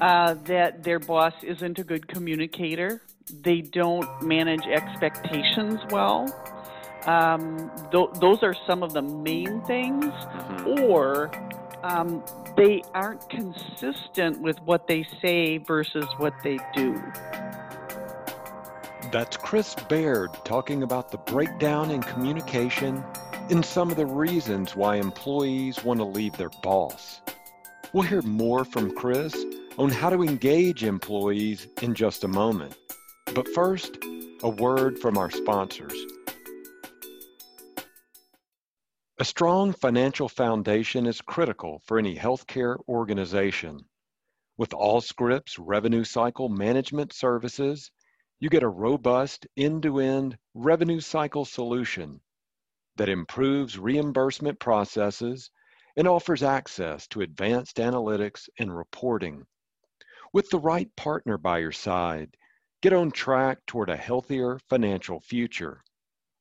uh, 0.00 0.34
that 0.44 0.82
their 0.82 0.98
boss 0.98 1.34
isn't 1.42 1.78
a 1.78 1.84
good 1.84 2.08
communicator, 2.08 3.02
they 3.28 3.60
don't 3.60 4.22
manage 4.22 4.66
expectations 4.66 5.80
well. 5.90 6.26
Um, 7.06 7.70
th- 7.92 8.10
those 8.20 8.42
are 8.42 8.54
some 8.66 8.82
of 8.82 8.92
the 8.92 9.02
main 9.02 9.62
things, 9.62 10.04
mm-hmm. 10.04 10.82
or 10.82 11.30
um, 11.82 12.22
they 12.56 12.82
aren't 12.92 13.28
consistent 13.30 14.40
with 14.40 14.60
what 14.62 14.86
they 14.88 15.06
say 15.22 15.58
versus 15.58 16.06
what 16.18 16.34
they 16.42 16.58
do. 16.74 17.00
That's 19.10 19.36
Kris 19.36 19.74
Baird 19.88 20.30
talking 20.44 20.82
about 20.82 21.10
the 21.10 21.18
breakdown 21.18 21.90
in 21.90 22.02
communication 22.02 23.02
and 23.48 23.64
some 23.64 23.90
of 23.90 23.96
the 23.96 24.04
reasons 24.04 24.76
why 24.76 24.96
employees 24.96 25.82
want 25.82 26.00
to 26.00 26.04
leave 26.04 26.36
their 26.36 26.50
boss. 26.62 27.22
We'll 27.94 28.02
hear 28.02 28.20
more 28.22 28.66
from 28.66 28.94
Kris 28.94 29.34
on 29.78 29.88
how 29.88 30.10
to 30.10 30.22
engage 30.22 30.84
employees 30.84 31.68
in 31.80 31.94
just 31.94 32.24
a 32.24 32.28
moment. 32.28 32.76
But 33.34 33.48
first, 33.48 33.96
a 34.42 34.48
word 34.48 34.98
from 34.98 35.18
our 35.18 35.30
sponsors. 35.30 35.94
A 39.20 39.24
strong 39.24 39.72
financial 39.72 40.28
foundation 40.28 41.06
is 41.06 41.20
critical 41.20 41.82
for 41.86 41.98
any 41.98 42.16
healthcare 42.16 42.78
organization. 42.88 43.80
With 44.56 44.70
Allscripts 44.70 45.56
revenue 45.58 46.04
cycle 46.04 46.48
management 46.48 47.12
services, 47.12 47.90
you 48.40 48.48
get 48.48 48.62
a 48.62 48.68
robust 48.68 49.46
end 49.56 49.82
to 49.82 49.98
end 49.98 50.38
revenue 50.54 51.00
cycle 51.00 51.44
solution 51.44 52.20
that 52.96 53.08
improves 53.08 53.78
reimbursement 53.78 54.58
processes 54.58 55.50
and 55.96 56.06
offers 56.06 56.42
access 56.42 57.06
to 57.08 57.22
advanced 57.22 57.76
analytics 57.78 58.48
and 58.58 58.76
reporting. 58.76 59.44
With 60.32 60.48
the 60.50 60.60
right 60.60 60.94
partner 60.96 61.38
by 61.38 61.58
your 61.58 61.72
side, 61.72 62.36
Get 62.80 62.92
on 62.92 63.10
track 63.10 63.66
toward 63.66 63.90
a 63.90 63.96
healthier 63.96 64.60
financial 64.68 65.18
future. 65.18 65.82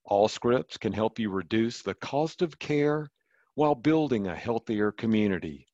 Allscripts 0.07 0.79
can 0.79 0.93
help 0.93 1.17
you 1.17 1.31
reduce 1.31 1.81
the 1.81 1.95
cost 1.95 2.43
of 2.43 2.59
care 2.59 3.09
while 3.55 3.73
building 3.73 4.27
a 4.27 4.35
healthier 4.35 4.91
community. 4.91 5.67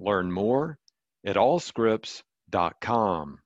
Learn 0.00 0.32
more 0.32 0.78
at 1.22 1.36
allscripts.com. 1.36 3.40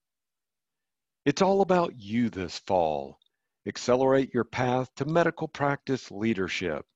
It's 1.25 1.43
all 1.43 1.61
about 1.61 1.99
you 1.99 2.31
this 2.31 2.61
fall. 2.61 3.19
Accelerate 3.67 4.33
your 4.33 4.45
path 4.45 4.95
to 4.95 5.07
medical 5.07 5.49
practice 5.49 6.09
leadership. 6.13 6.87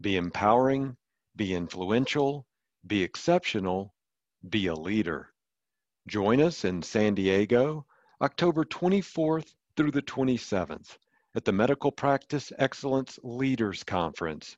Be 0.00 0.16
empowering, 0.16 0.96
be 1.36 1.54
influential, 1.54 2.48
be 2.84 3.04
exceptional, 3.04 3.94
be 4.50 4.66
a 4.66 4.74
leader. 4.74 5.32
Join 6.08 6.40
us 6.40 6.64
in 6.64 6.82
San 6.82 7.14
Diego 7.14 7.86
October 8.22 8.64
24th 8.64 9.52
through 9.76 9.90
the 9.90 10.00
27th 10.00 10.96
at 11.34 11.44
the 11.44 11.50
Medical 11.50 11.90
Practice 11.90 12.52
Excellence 12.56 13.18
Leaders 13.24 13.82
Conference. 13.82 14.56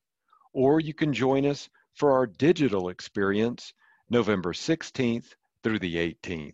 Or 0.52 0.80
you 0.80 0.92
can 0.92 1.14
join 1.14 1.46
us 1.46 1.70
for 1.94 2.12
our 2.12 2.26
digital 2.26 2.90
experience 2.90 3.72
November 4.10 4.52
16th 4.52 5.28
through 5.62 5.78
the 5.78 5.96
18th. 5.96 6.52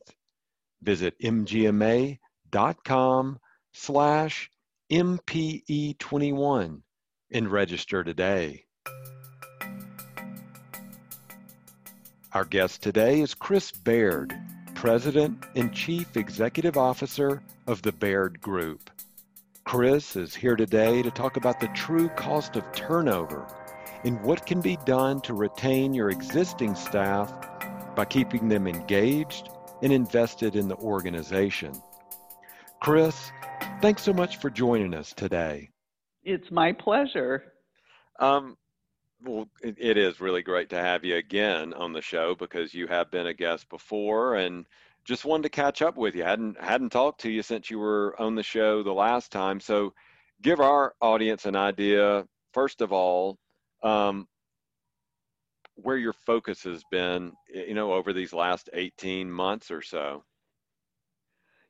Visit 0.82 1.18
mgma.com 1.20 2.18
slash 3.72 4.50
MPE21 4.92 6.82
and 7.32 7.50
register 7.50 8.04
today. 8.04 8.64
Our 12.32 12.44
guest 12.44 12.84
today 12.84 13.20
is 13.20 13.34
Kris 13.34 13.72
Baird 13.72 14.32
President 14.80 15.44
and 15.56 15.74
Chief 15.74 16.16
Executive 16.16 16.78
Officer 16.78 17.42
of 17.66 17.82
the 17.82 17.92
Baird 17.92 18.40
Group. 18.40 18.88
Kris 19.66 20.16
is 20.16 20.34
here 20.34 20.56
today 20.56 21.02
to 21.02 21.10
talk 21.10 21.36
about 21.36 21.60
the 21.60 21.68
true 21.74 22.08
cost 22.08 22.56
of 22.56 22.64
turnover 22.72 23.46
and 24.04 24.18
what 24.22 24.46
can 24.46 24.62
be 24.62 24.78
done 24.86 25.20
to 25.20 25.34
retain 25.34 25.92
your 25.92 26.08
existing 26.08 26.74
staff 26.74 27.30
by 27.94 28.06
keeping 28.06 28.48
them 28.48 28.66
engaged 28.66 29.50
and 29.82 29.92
invested 29.92 30.56
in 30.56 30.66
the 30.66 30.76
organization. 30.76 31.74
Kris, 32.82 33.32
thanks 33.82 34.00
so 34.00 34.14
much 34.14 34.38
for 34.38 34.48
joining 34.48 34.94
us 34.94 35.12
today. 35.12 35.68
It's 36.22 36.50
my 36.50 36.72
pleasure. 36.72 37.52
Um, 38.18 38.56
well, 39.24 39.48
it, 39.62 39.96
is 39.96 40.20
really 40.20 40.42
great 40.42 40.70
to 40.70 40.78
have 40.78 41.04
you 41.04 41.16
again 41.16 41.74
on 41.74 41.92
the 41.92 42.02
show 42.02 42.34
because 42.34 42.72
you 42.74 42.86
have 42.86 43.10
been 43.10 43.26
a 43.26 43.34
guest 43.34 43.68
before, 43.68 44.36
and 44.36 44.66
just 45.04 45.24
wanted 45.24 45.44
to 45.44 45.48
catch 45.50 45.82
up 45.82 45.96
with 45.96 46.14
you. 46.14 46.22
hadn't 46.22 46.60
hadn't 46.60 46.90
talked 46.90 47.20
to 47.22 47.30
you 47.30 47.42
since 47.42 47.70
you 47.70 47.78
were 47.78 48.14
on 48.18 48.34
the 48.34 48.42
show 48.42 48.82
the 48.82 48.92
last 48.92 49.32
time. 49.32 49.60
So, 49.60 49.94
give 50.42 50.60
our 50.60 50.94
audience 51.00 51.46
an 51.46 51.56
idea. 51.56 52.26
First 52.52 52.80
of 52.80 52.92
all, 52.92 53.38
um, 53.82 54.26
where 55.74 55.96
your 55.96 56.12
focus 56.12 56.62
has 56.64 56.82
been, 56.90 57.32
you 57.52 57.74
know, 57.74 57.92
over 57.92 58.12
these 58.12 58.32
last 58.32 58.70
18 58.72 59.30
months 59.30 59.70
or 59.70 59.82
so. 59.82 60.24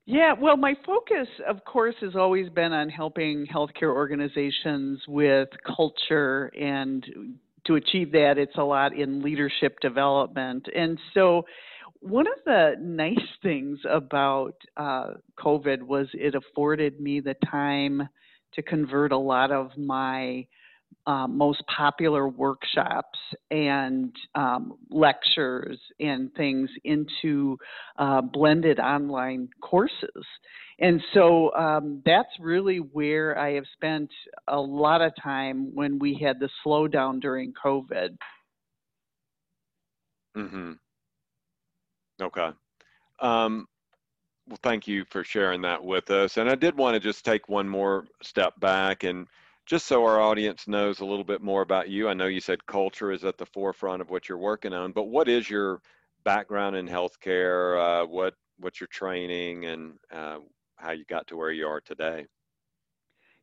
Yeah, 0.06 0.32
well, 0.38 0.56
my 0.56 0.74
focus, 0.84 1.28
of 1.48 1.64
course, 1.64 1.94
has 2.00 2.16
always 2.16 2.48
been 2.50 2.72
on 2.72 2.88
helping 2.88 3.46
healthcare 3.46 3.94
organizations 3.94 5.00
with 5.06 5.48
culture. 5.76 6.46
And 6.58 7.04
to 7.66 7.76
achieve 7.76 8.10
that, 8.12 8.34
it's 8.36 8.56
a 8.56 8.62
lot 8.62 8.96
in 8.96 9.22
leadership 9.22 9.78
development. 9.80 10.66
And 10.74 10.98
so, 11.14 11.44
one 12.00 12.26
of 12.26 12.42
the 12.46 12.76
nice 12.80 13.18
things 13.42 13.78
about 13.88 14.54
uh, 14.78 15.12
COVID 15.38 15.82
was 15.82 16.06
it 16.14 16.34
afforded 16.34 16.98
me 16.98 17.20
the 17.20 17.34
time 17.50 18.08
to 18.54 18.62
convert 18.62 19.12
a 19.12 19.18
lot 19.18 19.52
of 19.52 19.76
my 19.76 20.46
uh, 21.06 21.26
most 21.26 21.62
popular 21.74 22.28
workshops 22.28 23.18
and 23.50 24.14
um, 24.34 24.74
lectures 24.90 25.78
and 25.98 26.32
things 26.34 26.68
into 26.84 27.58
uh, 27.98 28.20
blended 28.20 28.78
online 28.78 29.48
courses. 29.60 30.24
And 30.78 31.02
so 31.12 31.54
um, 31.54 32.02
that's 32.06 32.28
really 32.40 32.78
where 32.78 33.38
I 33.38 33.54
have 33.54 33.66
spent 33.74 34.10
a 34.48 34.58
lot 34.58 35.02
of 35.02 35.12
time 35.22 35.74
when 35.74 35.98
we 35.98 36.14
had 36.14 36.40
the 36.40 36.48
slowdown 36.64 37.20
during 37.20 37.52
COVID. 37.52 38.16
Mm-hmm. 40.36 40.72
Okay. 42.22 42.50
Um, 43.20 43.66
well, 44.48 44.58
thank 44.62 44.88
you 44.88 45.04
for 45.10 45.22
sharing 45.22 45.62
that 45.62 45.82
with 45.84 46.10
us. 46.10 46.36
And 46.36 46.48
I 46.48 46.54
did 46.54 46.76
want 46.76 46.94
to 46.94 47.00
just 47.00 47.24
take 47.24 47.48
one 47.48 47.68
more 47.68 48.06
step 48.22 48.58
back 48.58 49.04
and 49.04 49.26
just 49.66 49.86
so 49.86 50.04
our 50.04 50.20
audience 50.20 50.66
knows 50.66 51.00
a 51.00 51.04
little 51.04 51.24
bit 51.24 51.42
more 51.42 51.62
about 51.62 51.88
you, 51.88 52.08
I 52.08 52.14
know 52.14 52.26
you 52.26 52.40
said 52.40 52.66
culture 52.66 53.12
is 53.12 53.24
at 53.24 53.38
the 53.38 53.46
forefront 53.46 54.02
of 54.02 54.10
what 54.10 54.28
you're 54.28 54.38
working 54.38 54.72
on, 54.72 54.92
but 54.92 55.04
what 55.04 55.28
is 55.28 55.48
your 55.48 55.80
background 56.24 56.76
in 56.76 56.88
healthcare? 56.88 58.02
Uh, 58.02 58.06
what 58.06 58.34
what's 58.58 58.80
your 58.80 58.88
training 58.88 59.66
and 59.66 59.94
uh, 60.12 60.38
how 60.76 60.92
you 60.92 61.04
got 61.06 61.26
to 61.28 61.36
where 61.36 61.52
you 61.52 61.66
are 61.66 61.80
today? 61.80 62.26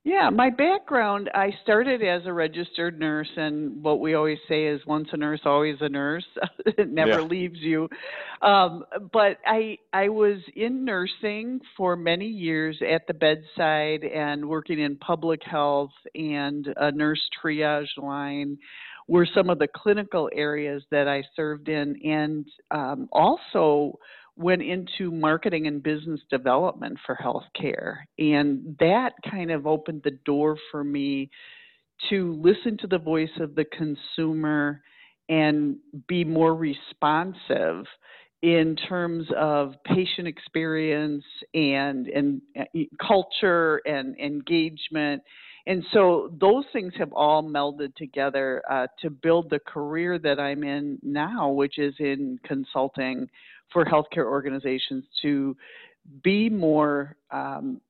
Yeah, 0.07 0.29
my 0.29 0.49
background, 0.49 1.29
I 1.35 1.49
started 1.63 2.01
as 2.01 2.21
a 2.25 2.31
registered 2.31 2.97
nurse, 2.97 3.27
and 3.35 3.83
what 3.83 3.99
we 3.99 4.13
always 4.13 4.37
say 4.47 4.67
is 4.67 4.79
once 4.85 5.09
a 5.11 5.17
nurse, 5.17 5.41
always 5.43 5.75
a 5.81 5.89
nurse. 5.89 6.23
it 6.65 6.89
never 6.89 7.19
yeah. 7.19 7.27
leaves 7.27 7.59
you. 7.59 7.89
Um, 8.41 8.85
but 9.11 9.39
I, 9.45 9.79
I 9.91 10.07
was 10.07 10.37
in 10.55 10.85
nursing 10.85 11.59
for 11.75 11.97
many 11.97 12.25
years 12.25 12.79
at 12.89 13.05
the 13.07 13.15
bedside 13.15 14.05
and 14.05 14.47
working 14.47 14.79
in 14.79 14.95
public 14.95 15.41
health 15.43 15.91
and 16.15 16.73
a 16.77 16.89
nurse 16.93 17.21
triage 17.43 17.97
line 17.97 18.57
were 19.09 19.27
some 19.35 19.49
of 19.49 19.59
the 19.59 19.67
clinical 19.67 20.29
areas 20.33 20.83
that 20.89 21.09
I 21.09 21.23
served 21.35 21.67
in, 21.67 21.99
and 22.05 22.45
um, 22.71 23.09
also 23.11 23.99
went 24.37 24.61
into 24.61 25.11
marketing 25.11 25.67
and 25.67 25.81
business 25.81 26.19
development 26.29 26.97
for 27.05 27.15
healthcare. 27.15 27.97
And 28.19 28.77
that 28.79 29.13
kind 29.29 29.51
of 29.51 29.65
opened 29.65 30.01
the 30.03 30.17
door 30.25 30.57
for 30.71 30.83
me 30.83 31.29
to 32.09 32.39
listen 32.41 32.77
to 32.77 32.87
the 32.87 32.99
voice 32.99 33.29
of 33.39 33.55
the 33.55 33.65
consumer 33.65 34.81
and 35.29 35.77
be 36.07 36.23
more 36.23 36.55
responsive 36.55 37.85
in 38.43 38.75
terms 38.87 39.27
of 39.35 39.73
patient 39.83 40.27
experience 40.27 41.23
and 41.55 42.07
and 42.07 42.41
uh, 42.57 42.63
culture 43.01 43.81
and 43.87 44.17
engagement 44.19 45.23
and 45.67 45.83
so 45.91 46.31
those 46.39 46.63
things 46.71 46.93
have 46.97 47.11
all 47.11 47.43
melded 47.43 47.93
together 47.95 48.63
uh, 48.71 48.87
to 49.01 49.09
build 49.09 49.49
the 49.49 49.59
career 49.59 50.17
that 50.17 50.39
I'm 50.39 50.63
in 50.63 50.97
now, 51.03 51.49
which 51.49 51.77
is 51.77 51.93
in 51.99 52.39
consulting 52.45 53.27
for 53.71 53.85
healthcare 53.85 54.25
organizations 54.25 55.03
to 55.21 55.55
be 56.23 56.49
more 56.49 57.15
um, 57.31 57.81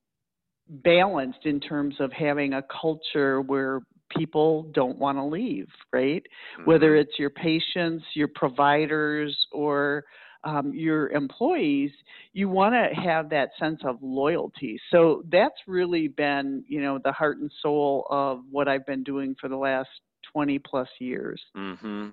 balanced 0.69 1.45
in 1.45 1.59
terms 1.59 1.95
of 1.99 2.11
having 2.11 2.53
a 2.53 2.63
culture 2.81 3.41
where 3.41 3.81
people 4.15 4.63
don't 4.73 4.97
want 4.97 5.17
to 5.17 5.23
leave, 5.23 5.67
right? 5.91 6.23
Mm-hmm. 6.59 6.69
Whether 6.69 6.95
it's 6.95 7.19
your 7.19 7.29
patients, 7.29 8.03
your 8.13 8.29
providers, 8.29 9.37
or 9.51 10.03
um, 10.43 10.71
your 10.73 11.09
employees, 11.09 11.91
you 12.33 12.47
want 12.47 12.73
to 12.73 13.01
have 13.01 13.29
that 13.29 13.49
sense 13.59 13.81
of 13.83 13.97
loyalty. 14.01 14.79
So 14.91 15.23
that's 15.29 15.55
really 15.67 16.07
been, 16.07 16.63
you 16.67 16.81
know, 16.81 16.99
the 17.03 17.11
heart 17.11 17.37
and 17.37 17.51
soul 17.61 18.07
of 18.09 18.41
what 18.49 18.67
I've 18.67 18.85
been 18.85 19.03
doing 19.03 19.35
for 19.39 19.49
the 19.49 19.57
last 19.57 19.89
20 20.31 20.59
plus 20.59 20.87
years. 20.99 21.41
Mm-hmm 21.55 22.09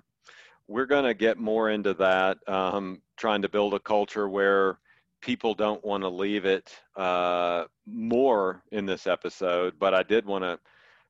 we're 0.67 0.85
going 0.85 1.05
to 1.05 1.13
get 1.13 1.37
more 1.37 1.69
into 1.69 1.93
that, 1.95 2.37
um, 2.47 3.01
trying 3.17 3.41
to 3.41 3.49
build 3.49 3.73
a 3.73 3.79
culture 3.79 4.27
where 4.27 4.79
people 5.21 5.53
don't 5.53 5.83
want 5.83 6.03
to 6.03 6.09
leave 6.09 6.45
it 6.45 6.75
uh, 6.95 7.65
more 7.85 8.63
in 8.71 8.85
this 8.85 9.07
episode. 9.07 9.73
But 9.79 9.93
I 9.93 10.03
did 10.03 10.25
want 10.25 10.43
to 10.43 10.59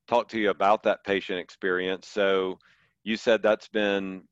talk 0.07 0.27
to 0.29 0.39
you 0.39 0.49
about 0.49 0.83
that 0.83 1.03
patient 1.03 1.39
experience. 1.39 2.07
So 2.07 2.59
you 3.03 3.17
said 3.17 3.41
that's 3.41 3.67
been 3.67 4.23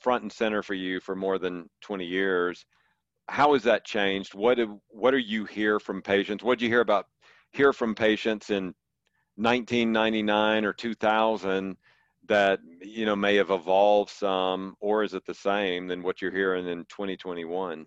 front 0.00 0.22
and 0.22 0.32
center 0.32 0.62
for 0.62 0.74
you 0.74 1.00
for 1.00 1.14
more 1.14 1.38
than 1.38 1.68
20 1.82 2.04
years. 2.04 2.64
How 3.28 3.52
has 3.52 3.62
that 3.62 3.84
changed? 3.84 4.34
What 4.34 4.56
do, 4.56 4.80
what 4.88 5.12
do 5.12 5.18
you 5.18 5.44
hear 5.44 5.78
from 5.78 6.02
patients? 6.02 6.42
What 6.42 6.58
did 6.58 6.64
you 6.64 6.70
hear 6.70 6.80
about 6.80 7.06
hear 7.52 7.72
from 7.72 7.94
patients 7.94 8.50
in 8.50 8.74
1999 9.36 10.64
or 10.64 10.72
2000 10.72 11.76
that 12.32 12.60
you 12.80 13.04
know 13.04 13.14
may 13.14 13.36
have 13.36 13.50
evolved 13.50 14.10
some 14.10 14.74
or 14.80 15.04
is 15.04 15.12
it 15.12 15.24
the 15.26 15.34
same 15.34 15.86
than 15.86 16.02
what 16.02 16.22
you're 16.22 16.32
hearing 16.32 16.66
in 16.66 16.78
2021 16.86 17.86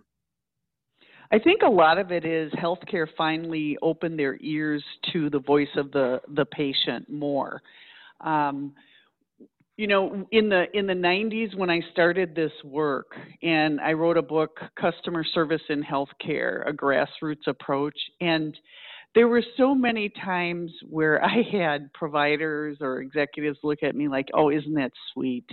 I 1.31 1.39
think 1.39 1.63
a 1.63 1.69
lot 1.69 1.97
of 1.97 2.11
it 2.11 2.23
is 2.23 2.51
healthcare 2.53 3.07
finally 3.17 3.77
opened 3.81 4.19
their 4.19 4.37
ears 4.41 4.83
to 5.11 5.29
the 5.31 5.39
voice 5.39 5.75
of 5.75 5.91
the 5.91 6.21
the 6.35 6.45
patient 6.45 7.09
more. 7.09 7.61
Um, 8.21 8.73
you 9.75 9.87
know, 9.87 10.25
in 10.31 10.49
the 10.49 10.65
in 10.73 10.85
the 10.85 10.93
90s 10.93 11.55
when 11.55 11.69
I 11.69 11.81
started 11.91 12.35
this 12.35 12.51
work, 12.63 13.17
and 13.41 13.81
I 13.81 13.93
wrote 13.93 14.17
a 14.17 14.21
book, 14.21 14.59
Customer 14.79 15.23
Service 15.23 15.63
in 15.69 15.83
Healthcare: 15.83 16.69
A 16.69 16.71
Grassroots 16.71 17.47
Approach, 17.47 17.97
and 18.21 18.55
there 19.15 19.29
were 19.29 19.43
so 19.57 19.73
many 19.73 20.09
times 20.09 20.71
where 20.87 21.23
I 21.25 21.41
had 21.51 21.91
providers 21.93 22.77
or 22.81 23.01
executives 23.01 23.57
look 23.63 23.81
at 23.81 23.95
me 23.95 24.07
like, 24.07 24.27
"Oh, 24.33 24.49
isn't 24.51 24.73
that 24.75 24.91
sweet? 25.13 25.49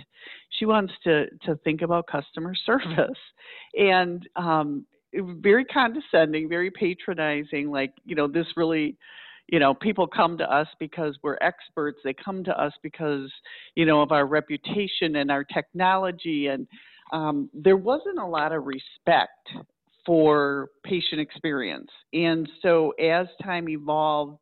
She 0.59 0.65
wants 0.65 0.93
to 1.05 1.25
to 1.45 1.55
think 1.63 1.81
about 1.81 2.07
customer 2.07 2.53
service," 2.65 3.17
and 3.73 4.27
um, 4.35 4.85
very 5.13 5.65
condescending, 5.65 6.49
very 6.49 6.69
patronizing. 6.69 7.71
Like, 7.71 7.93
you 8.05 8.15
know, 8.15 8.27
this 8.27 8.47
really, 8.55 8.97
you 9.47 9.59
know, 9.59 9.73
people 9.73 10.07
come 10.07 10.37
to 10.37 10.51
us 10.53 10.67
because 10.79 11.17
we're 11.23 11.37
experts. 11.41 11.99
They 12.03 12.13
come 12.13 12.43
to 12.43 12.61
us 12.61 12.73
because, 12.81 13.31
you 13.75 13.85
know, 13.85 14.01
of 14.01 14.11
our 14.11 14.25
reputation 14.25 15.17
and 15.17 15.31
our 15.31 15.43
technology 15.43 16.47
and 16.47 16.67
um, 17.11 17.49
there 17.53 17.77
wasn't 17.77 18.17
a 18.17 18.25
lot 18.25 18.51
of 18.51 18.65
respect 18.65 19.49
for 20.05 20.69
patient 20.83 21.21
experience. 21.21 21.89
And 22.13 22.49
so 22.61 22.91
as 22.91 23.27
time 23.43 23.69
evolved 23.69 24.39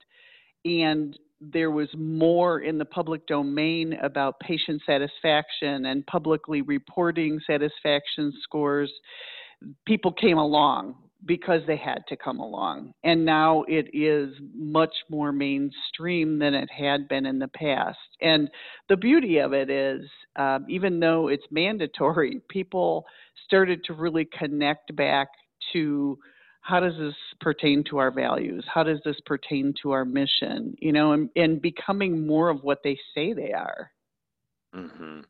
and 0.66 1.18
there 1.40 1.72
was 1.72 1.90
more 1.98 2.60
in 2.62 2.78
the 2.78 2.86
public 2.86 3.26
domain 3.28 3.94
about 4.02 4.40
patient 4.40 4.82
satisfaction 4.86 5.86
and 5.88 6.06
publicly 6.06 6.62
reporting 6.62 7.40
satisfaction 7.48 8.32
scores, 8.44 8.92
people 9.86 10.12
came 10.12 10.38
along 10.38 10.96
because 11.26 11.62
they 11.68 11.78
had 11.78 12.04
to 12.10 12.16
come 12.16 12.40
along. 12.40 12.94
And 13.04 13.26
now 13.26 13.64
it 13.68 13.90
is 13.94 14.34
much 14.56 14.94
more 15.10 15.32
mainstream 15.32 16.40
than 16.40 16.54
it 16.54 16.70
had 16.72 17.08
been 17.08 17.26
in 17.26 17.38
the 17.38 17.48
past. 17.48 18.00
And 18.22 18.50
the 18.90 18.98
beauty 18.98 19.38
of 19.38 19.54
it 19.54 19.70
is, 19.70 20.02
um, 20.36 20.66
even 20.68 21.00
though 21.00 21.28
it's 21.28 21.44
mandatory, 21.52 22.42
people 22.50 23.06
started 23.46 23.84
to 23.86 23.94
really 23.94 24.28
connect 24.38 24.96
back 24.96 25.28
to 25.74 26.18
how 26.62 26.80
does 26.80 26.94
this 26.98 27.16
pertain 27.40 27.84
to 27.86 27.98
our 27.98 28.12
values? 28.12 28.64
How 28.72 28.84
does 28.84 29.00
this 29.04 29.20
pertain 29.26 29.74
to 29.82 29.92
our 29.92 30.06
mission? 30.06 30.76
You 30.80 30.92
know, 30.92 31.14
and, 31.14 31.30
and 31.36 31.62
becoming 31.62 32.26
more 32.26 32.50
of 32.50 32.64
what 32.64 32.80
they 32.84 32.98
say 33.16 33.34
they 33.34 33.52
are. 33.52 33.92
Mm-hmm. 34.76 35.22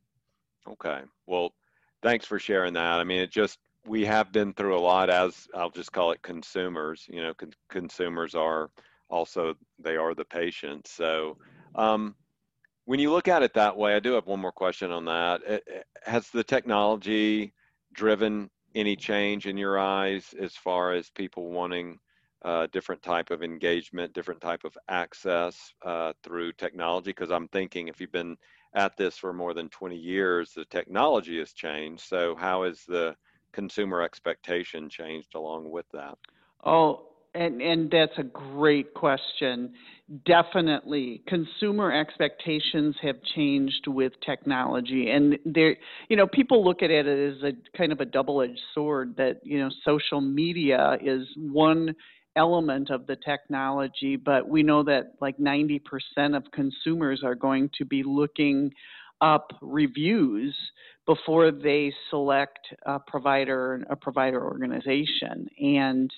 Okay. 0.71 1.01
Well, 1.25 1.53
thanks 2.03 2.25
for 2.25 2.37
sharing 2.37 2.73
that. 2.73 2.99
I 2.99 3.03
mean, 3.03 3.21
it 3.21 3.31
just, 3.31 3.59
we 3.87 4.05
have 4.05 4.31
been 4.31 4.53
through 4.53 4.77
a 4.77 4.79
lot 4.79 5.09
as 5.09 5.47
I'll 5.55 5.71
just 5.71 5.91
call 5.91 6.11
it 6.11 6.21
consumers. 6.21 7.05
You 7.09 7.23
know, 7.23 7.33
con- 7.33 7.53
consumers 7.69 8.35
are 8.35 8.69
also, 9.09 9.55
they 9.79 9.95
are 9.95 10.13
the 10.13 10.25
patients. 10.25 10.91
So, 10.91 11.37
um, 11.75 12.15
when 12.85 12.99
you 12.99 13.11
look 13.11 13.27
at 13.27 13.43
it 13.43 13.53
that 13.53 13.77
way, 13.77 13.95
I 13.95 13.99
do 13.99 14.13
have 14.13 14.27
one 14.27 14.39
more 14.39 14.51
question 14.51 14.91
on 14.91 15.05
that. 15.05 15.41
It, 15.47 15.63
it, 15.65 15.85
has 16.03 16.29
the 16.29 16.43
technology 16.43 17.53
driven 17.93 18.49
any 18.75 18.95
change 18.95 19.47
in 19.47 19.57
your 19.57 19.77
eyes 19.79 20.33
as 20.39 20.55
far 20.55 20.93
as 20.93 21.09
people 21.09 21.51
wanting 21.51 21.99
uh, 22.43 22.67
different 22.71 23.01
type 23.03 23.29
of 23.29 23.43
engagement, 23.43 24.13
different 24.13 24.41
type 24.41 24.63
of 24.63 24.77
access 24.89 25.73
uh, 25.85 26.13
through 26.23 26.53
technology? 26.53 27.11
Because 27.11 27.31
I'm 27.31 27.47
thinking 27.49 27.87
if 27.87 27.99
you've 27.99 28.11
been 28.11 28.37
at 28.75 28.95
this 28.97 29.17
for 29.17 29.33
more 29.33 29.53
than 29.53 29.69
20 29.69 29.95
years, 29.95 30.53
the 30.53 30.65
technology 30.65 31.39
has 31.39 31.53
changed. 31.53 32.03
So 32.03 32.35
how 32.35 32.63
has 32.63 32.83
the 32.87 33.15
consumer 33.51 34.01
expectation 34.01 34.89
changed 34.89 35.35
along 35.35 35.69
with 35.69 35.85
that? 35.93 36.17
Oh, 36.63 37.10
and, 37.33 37.61
and 37.61 37.89
that's 37.89 38.17
a 38.17 38.23
great 38.23 38.93
question. 38.93 39.73
Definitely, 40.25 41.21
consumer 41.27 41.91
expectations 41.93 42.95
have 43.01 43.15
changed 43.35 43.87
with 43.87 44.11
technology, 44.25 45.09
and 45.09 45.39
there, 45.45 45.77
you 46.09 46.17
know, 46.17 46.27
people 46.27 46.65
look 46.65 46.83
at 46.83 46.91
it 46.91 47.07
as 47.07 47.41
a 47.43 47.77
kind 47.77 47.93
of 47.93 48.01
a 48.01 48.05
double-edged 48.05 48.59
sword. 48.73 49.15
That 49.15 49.39
you 49.43 49.59
know, 49.59 49.69
social 49.85 50.19
media 50.19 50.97
is 51.01 51.25
one 51.37 51.95
element 52.35 52.89
of 52.89 53.07
the 53.07 53.15
technology, 53.15 54.17
but 54.17 54.47
we 54.47 54.63
know 54.63 54.83
that 54.83 55.13
like 55.21 55.37
90% 55.37 55.81
of 56.35 56.43
consumers 56.51 57.23
are 57.23 57.35
going 57.35 57.69
to 57.77 57.85
be 57.85 58.03
looking 58.03 58.71
up 59.21 59.51
reviews 59.61 60.55
before 61.11 61.51
they 61.51 61.91
select 62.09 62.59
a 62.85 62.97
provider 62.97 63.83
a 63.89 63.95
provider 63.97 64.41
organization. 64.41 65.45
And 65.59 66.09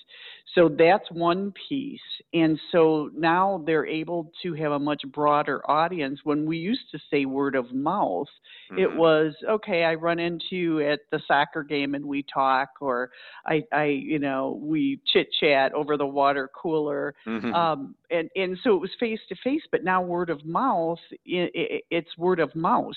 so 0.54 0.68
that's 0.68 1.10
one 1.10 1.52
piece. 1.68 1.98
And 2.32 2.60
so 2.70 3.10
now 3.12 3.64
they're 3.66 3.86
able 3.86 4.30
to 4.44 4.54
have 4.54 4.70
a 4.70 4.78
much 4.78 5.02
broader 5.12 5.68
audience. 5.68 6.20
When 6.22 6.46
we 6.46 6.58
used 6.58 6.92
to 6.92 7.00
say 7.10 7.24
word 7.24 7.56
of 7.56 7.72
mouth 7.72 8.28
mm-hmm. 8.70 8.82
it 8.82 8.96
was 8.96 9.34
okay 9.48 9.84
i 9.84 9.94
run 9.94 10.18
into 10.18 10.44
you 10.50 10.80
at 10.80 11.00
the 11.10 11.20
soccer 11.26 11.62
game 11.62 11.94
and 11.94 12.04
we 12.04 12.24
talk 12.32 12.70
or 12.80 13.10
i 13.46 13.62
i 13.72 13.84
you 13.84 14.18
know 14.18 14.58
we 14.62 15.00
chit 15.12 15.28
chat 15.40 15.72
over 15.72 15.96
the 15.96 16.06
water 16.06 16.50
cooler. 16.54 17.14
Mm-hmm. 17.26 17.52
um, 17.54 17.94
and 18.10 18.28
and 18.36 18.56
so 18.62 18.74
it 18.74 18.80
was 18.80 18.90
face 18.98 19.20
to 19.28 19.36
face 19.42 19.62
but 19.70 19.84
now 19.84 20.02
word 20.02 20.30
of 20.30 20.44
mouth 20.44 20.98
it, 21.24 21.50
it, 21.54 21.84
it's 21.90 22.18
word 22.18 22.40
of 22.40 22.54
mouse 22.54 22.94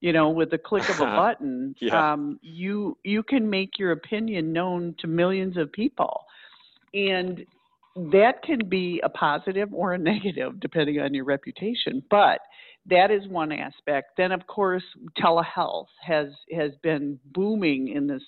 you 0.00 0.12
know 0.12 0.30
with 0.30 0.50
the 0.50 0.58
click 0.58 0.88
of 0.88 1.00
a 1.00 1.04
button 1.16 1.74
yeah. 1.80 2.12
um, 2.12 2.38
you 2.42 2.96
you 3.04 3.22
can 3.22 3.48
make 3.48 3.78
your 3.78 3.92
opinion 3.92 4.52
known 4.52 4.94
to 4.98 5.06
millions 5.06 5.56
of 5.56 5.70
people 5.72 6.24
and 6.94 7.44
that 7.96 8.42
can 8.42 8.68
be 8.68 9.00
a 9.04 9.08
positive 9.08 9.72
or 9.72 9.94
a 9.94 9.98
negative 9.98 10.60
depending 10.60 11.00
on 11.00 11.14
your 11.14 11.24
reputation. 11.24 12.02
But 12.10 12.40
that 12.88 13.10
is 13.10 13.26
one 13.28 13.52
aspect. 13.52 14.16
Then, 14.16 14.32
of 14.32 14.46
course, 14.46 14.84
telehealth 15.18 15.86
has 16.02 16.28
has 16.54 16.72
been 16.82 17.18
booming 17.32 17.88
in 17.88 18.06
this 18.06 18.22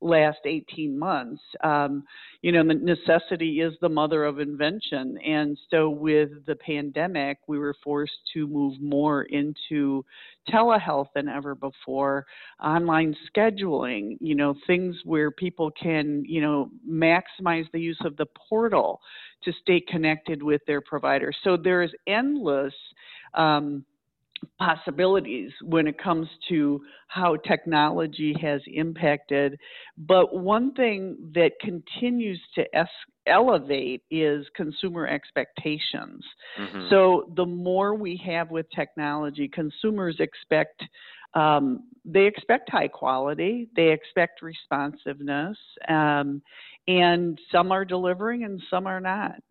last 0.00 0.38
18 0.44 0.98
months. 0.98 1.42
Um, 1.62 2.04
you 2.42 2.52
know, 2.52 2.66
the 2.66 2.74
necessity 2.74 3.60
is 3.60 3.74
the 3.80 3.88
mother 3.88 4.24
of 4.24 4.38
invention, 4.38 5.18
and 5.26 5.58
so 5.70 5.88
with 5.88 6.30
the 6.46 6.56
pandemic, 6.56 7.38
we 7.48 7.58
were 7.58 7.74
forced 7.82 8.12
to 8.34 8.46
move 8.46 8.80
more 8.80 9.22
into 9.22 10.04
telehealth 10.48 11.08
than 11.14 11.28
ever 11.28 11.54
before. 11.54 12.26
Online 12.62 13.16
scheduling, 13.34 14.16
you 14.20 14.34
know, 14.34 14.54
things 14.66 14.94
where 15.04 15.30
people 15.30 15.70
can, 15.70 16.22
you 16.26 16.40
know, 16.40 16.70
maximize 16.88 17.66
the 17.72 17.80
use 17.80 18.00
of 18.04 18.16
the 18.16 18.26
portal 18.48 19.00
to 19.42 19.52
stay 19.62 19.80
connected 19.80 20.42
with 20.42 20.60
their 20.66 20.80
provider. 20.80 21.32
So 21.42 21.56
there 21.56 21.82
is 21.82 21.90
endless. 22.06 22.74
Um, 23.34 23.84
possibilities 24.58 25.50
when 25.62 25.86
it 25.86 25.98
comes 25.98 26.28
to 26.48 26.80
how 27.08 27.36
technology 27.36 28.34
has 28.40 28.60
impacted. 28.66 29.58
But 29.96 30.34
one 30.34 30.72
thing 30.74 31.16
that 31.34 31.52
continues 31.60 32.40
to 32.54 32.64
es- 32.76 32.88
elevate 33.26 34.02
is 34.10 34.46
consumer 34.54 35.06
expectations. 35.06 36.24
Mm-hmm. 36.58 36.88
So 36.90 37.32
the 37.36 37.46
more 37.46 37.94
we 37.94 38.20
have 38.26 38.50
with 38.50 38.66
technology, 38.74 39.48
consumers 39.48 40.16
expect. 40.20 40.82
Um, 41.34 41.88
they 42.04 42.26
expect 42.26 42.70
high 42.70 42.86
quality, 42.86 43.68
they 43.74 43.90
expect 43.90 44.40
responsiveness, 44.40 45.56
um, 45.88 46.40
and 46.86 47.40
some 47.50 47.72
are 47.72 47.84
delivering 47.84 48.44
and 48.44 48.62
some 48.70 48.86
are 48.86 49.00
not. 49.00 49.42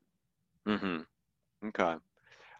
Mm-hmm. 0.65 1.67
Okay. 1.67 1.95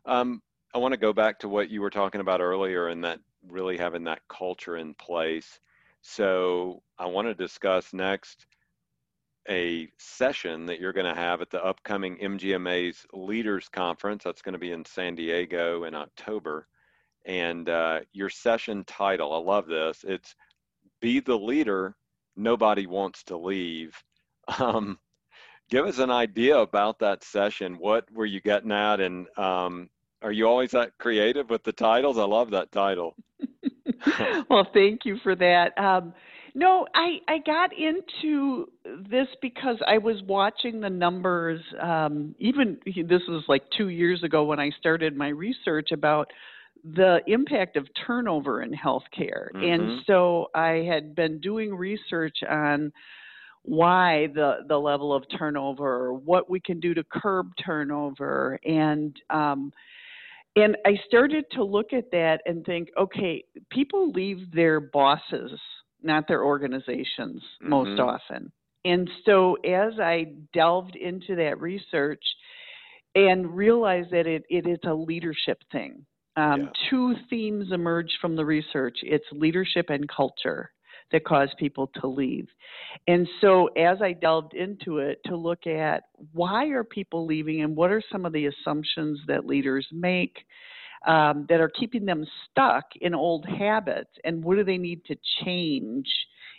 Um, 0.06 0.42
I 0.74 0.80
want 0.80 0.94
to 0.94 1.00
go 1.00 1.14
back 1.14 1.40
to 1.40 1.50
what 1.50 1.70
you 1.70 1.82
were 1.82 1.92
talking 1.92 2.22
about 2.22 2.42
earlier 2.42 2.88
and 2.88 3.04
that 3.04 3.20
really 3.48 3.78
having 3.78 4.06
that 4.06 4.22
culture 4.28 4.78
in 4.78 4.96
place. 4.96 5.60
So 6.02 6.82
I 6.98 7.06
want 7.06 7.28
to 7.28 7.36
discuss 7.36 7.94
next 7.94 8.48
a 9.50 9.90
session 10.00 10.66
that 10.66 10.80
you're 10.80 10.94
going 10.94 11.14
to 11.14 11.20
have 11.20 11.42
at 11.42 11.50
the 11.50 11.64
upcoming 11.64 12.18
MGMA's 12.18 13.06
Leaders 13.14 13.70
Conference. 13.70 14.24
That's 14.24 14.42
going 14.42 14.54
to 14.54 14.60
be 14.60 14.72
in 14.72 14.86
San 14.86 15.16
Diego 15.16 15.84
in 15.84 15.94
October. 15.94 16.68
And 17.26 17.70
uh, 17.70 18.02
your 18.12 18.30
session 18.30 18.84
title, 18.86 19.34
I 19.34 19.38
love 19.38 19.68
this. 19.68 20.04
It's 20.08 20.36
Be 21.02 21.20
the 21.20 21.38
Leader 21.38 21.96
Nobody 22.36 22.88
Wants 22.88 23.24
to 23.26 23.38
Leave. 23.38 23.96
Um, 24.60 25.00
give 25.70 25.86
us 25.86 26.00
an 26.00 26.12
idea 26.12 26.58
about 26.58 27.00
that 27.00 27.24
session. 27.24 27.76
What 27.76 28.12
were 28.12 28.26
you 28.26 28.42
getting 28.42 28.74
at? 28.74 29.00
And 29.00 29.26
um, 29.38 29.90
are 30.24 30.32
you 30.32 30.48
always 30.48 30.72
that 30.72 30.98
creative 30.98 31.50
with 31.50 31.64
the 31.64 31.74
titles? 31.74 32.18
I 32.18 32.24
love 32.24 32.52
that 32.52 32.72
title. 32.72 33.16
well, 34.50 34.68
thank 34.74 35.02
you 35.06 35.18
for 35.24 35.36
that. 35.36 35.78
Um, 35.78 36.14
no, 36.56 36.86
I, 36.94 37.18
I 37.28 37.38
got 37.40 37.72
into 37.74 38.68
this 39.10 39.28
because 39.42 39.78
I 39.88 39.98
was 39.98 40.22
watching 40.28 40.82
the 40.82 40.90
numbers. 40.90 41.62
Um, 41.82 42.36
even 42.40 42.78
this 42.86 43.22
was 43.28 43.44
like 43.48 43.64
two 43.76 43.90
years 43.90 44.24
ago 44.24 44.44
when 44.44 44.60
I 44.60 44.70
started 44.80 45.16
my 45.18 45.30
research 45.30 45.92
about 45.92 46.32
the 46.84 47.22
impact 47.28 47.76
of 47.76 47.88
turnover 48.06 48.62
in 48.62 48.72
healthcare. 48.72 49.52
Mm-hmm. 49.56 49.64
And 49.64 50.02
so 50.06 50.48
I 50.54 50.86
had 50.88 51.16
been 51.16 51.40
doing 51.40 51.74
research 51.74 52.38
on 52.48 52.92
why 53.64 54.28
the, 54.36 54.58
the 54.68 54.78
level 54.78 55.14
of 55.14 55.24
turnover, 55.38 56.14
what 56.14 56.50
we 56.50 56.60
can 56.60 56.80
do 56.80 56.94
to 56.94 57.04
curb 57.06 57.52
turnover, 57.66 58.60
and 58.66 59.16
um, 59.30 59.72
and 60.56 60.78
I 60.86 60.96
started 61.08 61.46
to 61.54 61.64
look 61.64 61.94
at 61.94 62.12
that 62.12 62.42
and 62.46 62.64
think, 62.66 62.90
okay, 62.98 63.44
people 63.72 64.12
leave 64.12 64.52
their 64.52 64.80
bosses, 64.80 65.52
not 66.02 66.28
their 66.28 66.44
organizations, 66.44 67.42
mm-hmm. 67.62 67.70
most 67.70 68.00
often. 68.00 68.52
And 68.86 69.10
so 69.26 69.56
as 69.66 69.94
I 70.00 70.34
delved 70.54 70.96
into 70.96 71.36
that 71.38 71.60
research 71.60 72.24
and 73.16 73.56
realized 73.56 74.12
that 74.12 74.28
it, 74.28 74.44
it 74.50 74.68
is 74.68 74.80
a 74.86 74.94
leadership 74.94 75.60
thing, 75.72 76.06
um, 76.36 76.62
yeah. 76.62 76.68
two 76.90 77.16
themes 77.30 77.72
emerged 77.72 78.14
from 78.20 78.36
the 78.36 78.46
research 78.46 78.98
it's 79.04 79.26
leadership 79.32 79.86
and 79.90 80.10
culture 80.10 80.72
that 81.12 81.26
cause 81.26 81.50
people 81.58 81.90
to 82.02 82.08
leave. 82.08 82.48
And 83.08 83.28
so 83.42 83.68
as 83.78 84.02
I 84.02 84.14
delved 84.14 84.54
into 84.54 85.00
it 85.00 85.20
to 85.26 85.36
look 85.36 85.68
at 85.68 86.04
why 86.34 86.68
are 86.68 86.84
people 86.84 87.26
leaving 87.26 87.62
and 87.62 87.76
what 87.76 87.92
are 87.92 88.02
some 88.12 88.26
of 88.26 88.34
the 88.34 88.48
assumptions 88.48 89.20
that 89.28 89.46
leaders 89.46 89.88
make 89.92 90.38
um, 91.06 91.46
that 91.50 91.60
are 91.60 91.70
keeping 91.70 92.06
them 92.06 92.26
stuck 92.50 92.86
in 93.02 93.14
old 93.14 93.46
habits 93.46 94.12
and 94.24 94.44
what 94.44 94.56
do 94.56 94.64
they 94.64 94.78
need 94.78 95.04
to 95.06 95.18
change 95.44 96.08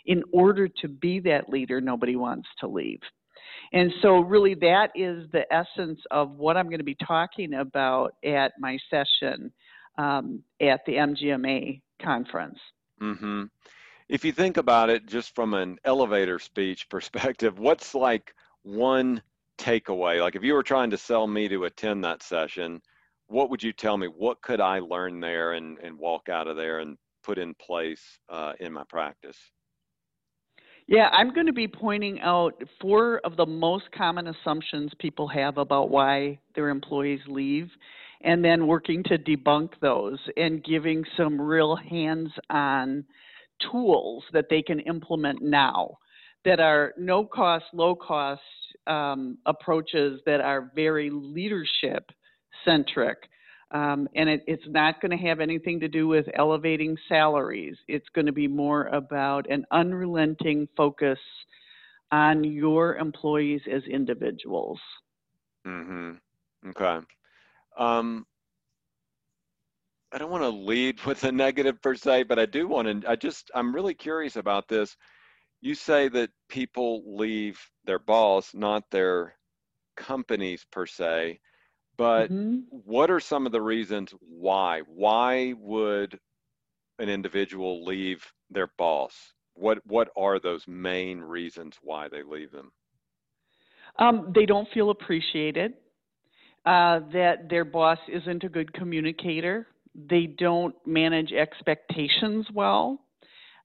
in 0.05 0.23
order 0.31 0.67
to 0.67 0.87
be 0.87 1.19
that 1.19 1.49
leader 1.49 1.81
nobody 1.81 2.15
wants 2.15 2.47
to 2.59 2.67
leave. 2.67 2.99
And 3.73 3.91
so, 4.01 4.19
really, 4.19 4.53
that 4.55 4.89
is 4.93 5.27
the 5.31 5.51
essence 5.51 5.99
of 6.11 6.31
what 6.31 6.55
I'm 6.55 6.67
going 6.67 6.79
to 6.79 6.83
be 6.83 6.97
talking 7.07 7.55
about 7.55 8.15
at 8.23 8.53
my 8.59 8.77
session 8.89 9.51
um, 9.97 10.43
at 10.61 10.81
the 10.85 10.93
MGMA 10.93 11.81
conference. 12.01 12.59
Mm-hmm 13.01 13.43
if 14.09 14.23
you 14.23 14.31
think 14.31 14.57
about 14.57 14.89
it 14.89 15.05
just 15.05 15.33
from 15.33 15.53
an 15.53 15.77
elevator 15.85 16.39
speech 16.39 16.87
perspective, 16.89 17.59
what's 17.59 17.95
like 17.95 18.33
one 18.63 19.21
takeaway? 19.57 20.21
Like 20.21 20.35
if 20.35 20.43
you 20.43 20.53
were 20.53 20.63
trying 20.63 20.89
to 20.91 20.97
sell 20.97 21.27
me 21.27 21.47
to 21.47 21.65
attend 21.65 22.03
that 22.03 22.23
session, 22.23 22.81
what 23.27 23.49
would 23.49 23.63
you 23.63 23.73
tell 23.73 23.97
me? 23.97 24.07
What 24.07 24.41
could 24.41 24.61
I 24.61 24.79
learn 24.79 25.19
there 25.19 25.53
and, 25.53 25.77
and 25.79 25.97
walk 25.97 26.29
out 26.29 26.47
of 26.47 26.55
there 26.55 26.79
and 26.79 26.97
put 27.23 27.37
in 27.37 27.55
place 27.55 28.03
uh, 28.29 28.53
in 28.59 28.71
my 28.73 28.83
practice? 28.87 29.37
Yeah, 30.87 31.09
I'm 31.11 31.33
going 31.33 31.47
to 31.47 31.53
be 31.53 31.67
pointing 31.67 32.19
out 32.19 32.61
four 32.79 33.19
of 33.23 33.37
the 33.37 33.45
most 33.45 33.85
common 33.97 34.27
assumptions 34.27 34.91
people 34.99 35.27
have 35.29 35.57
about 35.57 35.89
why 35.89 36.37
their 36.53 36.69
employees 36.69 37.21
leave, 37.27 37.71
and 38.21 38.45
then 38.45 38.67
working 38.67 39.03
to 39.05 39.17
debunk 39.17 39.69
those 39.81 40.19
and 40.37 40.63
giving 40.63 41.03
some 41.17 41.41
real 41.41 41.75
hands 41.75 42.29
on 42.51 43.03
tools 43.71 44.23
that 44.33 44.45
they 44.49 44.61
can 44.61 44.79
implement 44.81 45.41
now 45.41 45.97
that 46.43 46.59
are 46.59 46.93
no 46.97 47.25
cost, 47.25 47.65
low 47.73 47.95
cost 47.95 48.41
um, 48.87 49.37
approaches 49.45 50.21
that 50.25 50.41
are 50.41 50.71
very 50.75 51.09
leadership 51.09 52.11
centric. 52.63 53.17
Um, 53.71 54.07
and 54.15 54.29
it, 54.29 54.43
it's 54.45 54.63
not 54.67 55.01
going 55.01 55.11
to 55.11 55.27
have 55.27 55.39
anything 55.39 55.79
to 55.79 55.87
do 55.87 56.07
with 56.07 56.27
elevating 56.35 56.95
salaries. 57.09 57.75
It's 57.87 58.07
going 58.13 58.27
to 58.27 58.31
be 58.31 58.47
more 58.47 58.85
about 58.87 59.49
an 59.49 59.65
unrelenting 59.71 60.67
focus 60.77 61.19
on 62.11 62.43
your 62.43 62.95
employees 62.97 63.61
as 63.71 63.81
individuals. 63.83 64.79
Mm-hmm. 65.65 66.11
Okay. 66.69 67.05
Um, 67.77 68.25
I 70.15 70.17
don't 70.17 70.31
want 70.31 70.43
to 70.43 70.49
lead 70.49 71.03
with 71.03 71.25
a 71.25 71.31
negative 71.31 71.81
per 71.81 71.93
se, 71.93 72.23
but 72.23 72.39
I 72.39 72.45
do 72.45 72.69
want 72.69 73.01
to. 73.01 73.09
I 73.09 73.17
just 73.17 73.51
I'm 73.53 73.75
really 73.75 73.93
curious 73.93 74.37
about 74.37 74.69
this. 74.69 74.95
You 75.59 75.75
say 75.75 76.07
that 76.07 76.29
people 76.47 77.03
leave 77.17 77.59
their 77.83 77.99
boss, 77.99 78.53
not 78.53 78.89
their 78.91 79.35
companies 79.97 80.65
per 80.71 80.85
se, 80.85 81.41
but 81.97 82.31
mm-hmm. 82.31 82.59
what 82.69 83.11
are 83.11 83.19
some 83.19 83.45
of 83.45 83.51
the 83.51 83.61
reasons 83.61 84.13
why? 84.21 84.83
Why 84.87 85.53
would 85.59 86.17
an 86.97 87.09
individual 87.09 87.83
leave 87.83 88.25
their 88.49 88.71
boss? 88.77 89.13
What 89.53 89.79
what 89.85 90.11
are 90.15 90.39
those 90.39 90.65
main 90.65 91.19
reasons 91.19 91.75
why 91.81 92.07
they 92.07 92.23
leave 92.23 92.51
them? 92.51 92.71
Um, 93.99 94.31
they 94.33 94.45
don't 94.45 94.69
feel 94.73 94.91
appreciated. 94.91 95.73
Uh, 96.65 97.01
that 97.11 97.49
their 97.49 97.65
boss 97.65 97.99
isn't 98.07 98.45
a 98.45 98.49
good 98.49 98.73
communicator 98.73 99.67
they 100.09 100.25
don't 100.25 100.75
manage 100.85 101.31
expectations 101.31 102.45
well. 102.53 102.99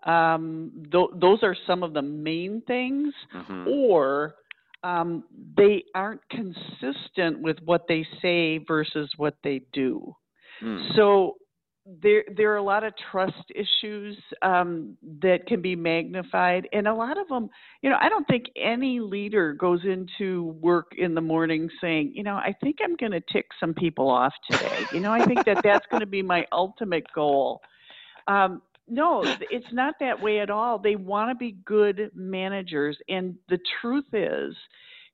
Um, 0.05 0.87
th- 0.91 1.11
those 1.21 1.43
are 1.43 1.57
some 1.67 1.83
of 1.83 1.93
the 1.93 2.03
main 2.03 2.63
things, 2.67 3.13
mm-hmm. 3.35 3.69
or 3.69 4.35
um, 4.83 5.25
they 5.57 5.85
aren't 5.95 6.23
consistent 6.31 7.41
with 7.41 7.59
what 7.65 7.87
they 7.87 8.07
say 8.23 8.59
versus 8.59 9.11
what 9.17 9.37
they 9.45 9.63
do. 9.73 10.15
Mm. 10.63 10.97
So 10.97 11.37
there 11.87 12.25
there 12.37 12.53
are 12.53 12.57
a 12.57 12.63
lot 12.63 12.85
of 12.85 12.93
trust 13.11 13.51
issues 13.55 14.17
um, 14.43 14.97
that 15.23 15.47
can 15.47 15.63
be 15.63 15.75
magnified, 15.75 16.69
and 16.73 16.87
a 16.87 16.95
lot 16.95 17.19
of 17.19 17.27
them, 17.29 17.49
you 17.83 17.91
know, 17.91 17.97
I 18.01 18.09
don't 18.09 18.27
think 18.27 18.47
any 18.57 19.01
leader 19.01 19.55
goes 19.55 19.81
into 19.85 20.57
work 20.61 20.93
in 20.97 21.15
the 21.15 21.21
morning 21.21 21.69
saying, 21.81 22.13
you 22.15 22.23
know, 22.23 22.37
I 22.37 22.55
think 22.63 22.79
I'm 22.83 22.97
going 22.97 23.13
to 23.13 23.23
tick 23.33 23.47
some 23.59 23.73
people 23.75 24.09
off 24.11 24.35
today. 24.51 24.85
You 24.93 25.01
know, 25.01 25.13
I 25.13 25.25
think 25.25 25.45
that 25.47 25.63
that's 25.63 25.87
going 25.91 26.01
to 26.01 26.07
be 26.07 26.23
my 26.23 26.47
ultimate 26.53 27.07
goal. 27.15 27.63
Um, 28.29 28.63
no, 28.87 29.23
it's 29.51 29.73
not 29.73 29.95
that 30.01 30.21
way 30.21 30.41
at 30.41 30.51
all. 30.51 30.79
They 30.79 30.97
want 30.97 31.31
to 31.31 31.35
be 31.35 31.57
good 31.65 32.11
managers, 32.15 32.99
and 33.09 33.37
the 33.49 33.59
truth 33.81 34.13
is, 34.13 34.55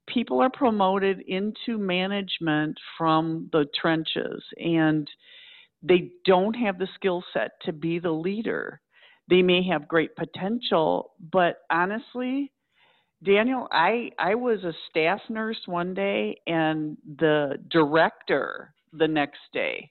people 0.09 0.41
are 0.41 0.51
promoted 0.51 1.21
into 1.27 1.79
management 1.79 2.77
from 2.97 3.49
the 3.53 3.67
trenches 3.81 4.43
and 4.59 5.09
they 5.87 6.11
don't 6.25 6.55
have 6.55 6.79
the 6.79 6.89
skill 6.95 7.23
set 7.33 7.53
to 7.63 7.73
be 7.73 7.99
the 7.99 8.11
leader. 8.11 8.81
They 9.29 9.43
may 9.43 9.67
have 9.69 9.89
great 9.89 10.15
potential, 10.17 11.13
but 11.33 11.59
honestly, 11.71 12.53
Daniel, 13.23 13.67
I, 13.73 14.11
I 14.19 14.35
was 14.35 14.63
a 14.63 14.73
staff 14.91 15.21
nurse 15.29 15.61
one 15.67 15.95
day 15.95 16.41
and 16.47 16.97
the 17.19 17.59
director 17.71 18.75
the 18.93 19.09
next 19.09 19.41
day. 19.53 19.91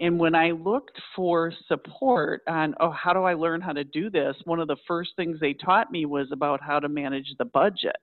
And 0.00 0.18
when 0.18 0.34
I 0.34 0.50
looked 0.50 0.98
for 1.14 1.52
support 1.68 2.42
on, 2.48 2.74
oh, 2.80 2.90
how 2.90 3.12
do 3.12 3.22
I 3.22 3.34
learn 3.34 3.60
how 3.60 3.72
to 3.72 3.84
do 3.84 4.10
this? 4.10 4.34
One 4.44 4.58
of 4.58 4.68
the 4.68 4.76
first 4.88 5.10
things 5.16 5.38
they 5.38 5.54
taught 5.54 5.92
me 5.92 6.06
was 6.06 6.28
about 6.32 6.60
how 6.60 6.80
to 6.80 6.88
manage 6.88 7.34
the 7.38 7.44
budget 7.44 7.96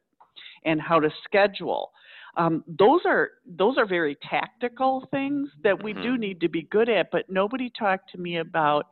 and 0.65 0.79
how 0.79 0.99
to 0.99 1.09
schedule. 1.25 1.91
Um, 2.39 2.63
those 2.67 3.01
are 3.05 3.31
those 3.45 3.77
are 3.77 3.85
very 3.85 4.17
tactical 4.27 5.07
things 5.11 5.49
that 5.61 5.83
we 5.83 5.93
mm-hmm. 5.93 6.03
do 6.03 6.17
need 6.17 6.39
to 6.39 6.47
be 6.47 6.61
good 6.63 6.87
at, 6.87 7.11
but 7.11 7.29
nobody 7.29 7.69
talked 7.77 8.09
to 8.13 8.17
me 8.17 8.37
about 8.37 8.87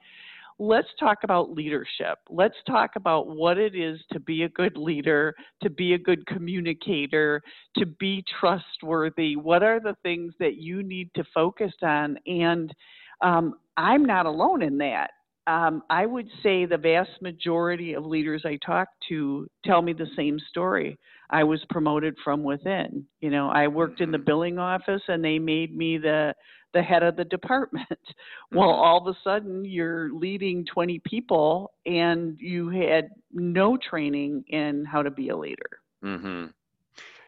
let's 0.59 0.87
talk 0.99 1.19
about 1.23 1.51
leadership. 1.51 2.17
Let's 2.29 2.57
talk 2.67 2.91
about 2.97 3.27
what 3.27 3.57
it 3.57 3.73
is 3.73 3.99
to 4.11 4.19
be 4.19 4.43
a 4.43 4.49
good 4.49 4.75
leader, 4.75 5.33
to 5.61 5.69
be 5.69 5.93
a 5.93 5.97
good 5.97 6.25
communicator, 6.25 7.41
to 7.77 7.85
be 7.85 8.23
trustworthy. 8.39 9.35
What 9.35 9.63
are 9.63 9.79
the 9.79 9.95
things 10.03 10.33
that 10.39 10.57
you 10.57 10.83
need 10.83 11.09
to 11.15 11.23
focus 11.33 11.73
on? 11.83 12.17
And 12.25 12.73
um, 13.21 13.55
I'm 13.77 14.03
not 14.03 14.25
alone 14.25 14.61
in 14.61 14.77
that. 14.79 15.11
Um, 15.45 15.83
I 15.89 16.05
would 16.05 16.27
say 16.43 16.65
the 16.65 16.77
vast 16.77 17.21
majority 17.21 17.93
of 17.93 18.05
leaders 18.05 18.41
I 18.43 18.57
talk 18.65 18.89
to 19.07 19.47
tell 19.63 19.81
me 19.81 19.93
the 19.93 20.09
same 20.17 20.37
story. 20.49 20.97
I 21.29 21.43
was 21.43 21.63
promoted 21.69 22.15
from 22.23 22.43
within. 22.43 23.05
You 23.21 23.29
know, 23.29 23.49
I 23.49 23.67
worked 23.67 24.01
in 24.01 24.11
the 24.11 24.17
mm-hmm. 24.17 24.25
billing 24.25 24.59
office 24.59 25.01
and 25.07 25.23
they 25.23 25.39
made 25.39 25.75
me 25.75 25.97
the 25.97 26.33
the 26.73 26.81
head 26.81 27.01
of 27.01 27.15
the 27.15 27.25
department. 27.25 27.87
well, 28.51 28.69
mm-hmm. 28.69 28.81
all 28.81 29.07
of 29.07 29.15
a 29.15 29.17
sudden 29.23 29.65
you're 29.65 30.11
leading 30.13 30.65
20 30.65 30.99
people 30.99 31.71
and 31.85 32.37
you 32.39 32.69
had 32.69 33.09
no 33.31 33.77
training 33.77 34.43
in 34.49 34.85
how 34.85 35.01
to 35.01 35.09
be 35.11 35.29
a 35.29 35.37
leader. 35.37 35.79
Mhm. 36.03 36.53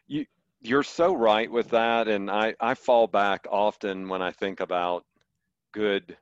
You 0.08 0.26
you're 0.62 0.84
so 0.84 1.14
right 1.14 1.50
with 1.50 1.70
that 1.70 2.08
and 2.08 2.30
I 2.30 2.56
I 2.60 2.76
fall 2.76 3.08
back 3.08 3.48
often 3.50 4.10
when 4.10 4.22
I 4.22 4.32
think 4.32 4.60
about 4.60 5.06
good 5.72 6.18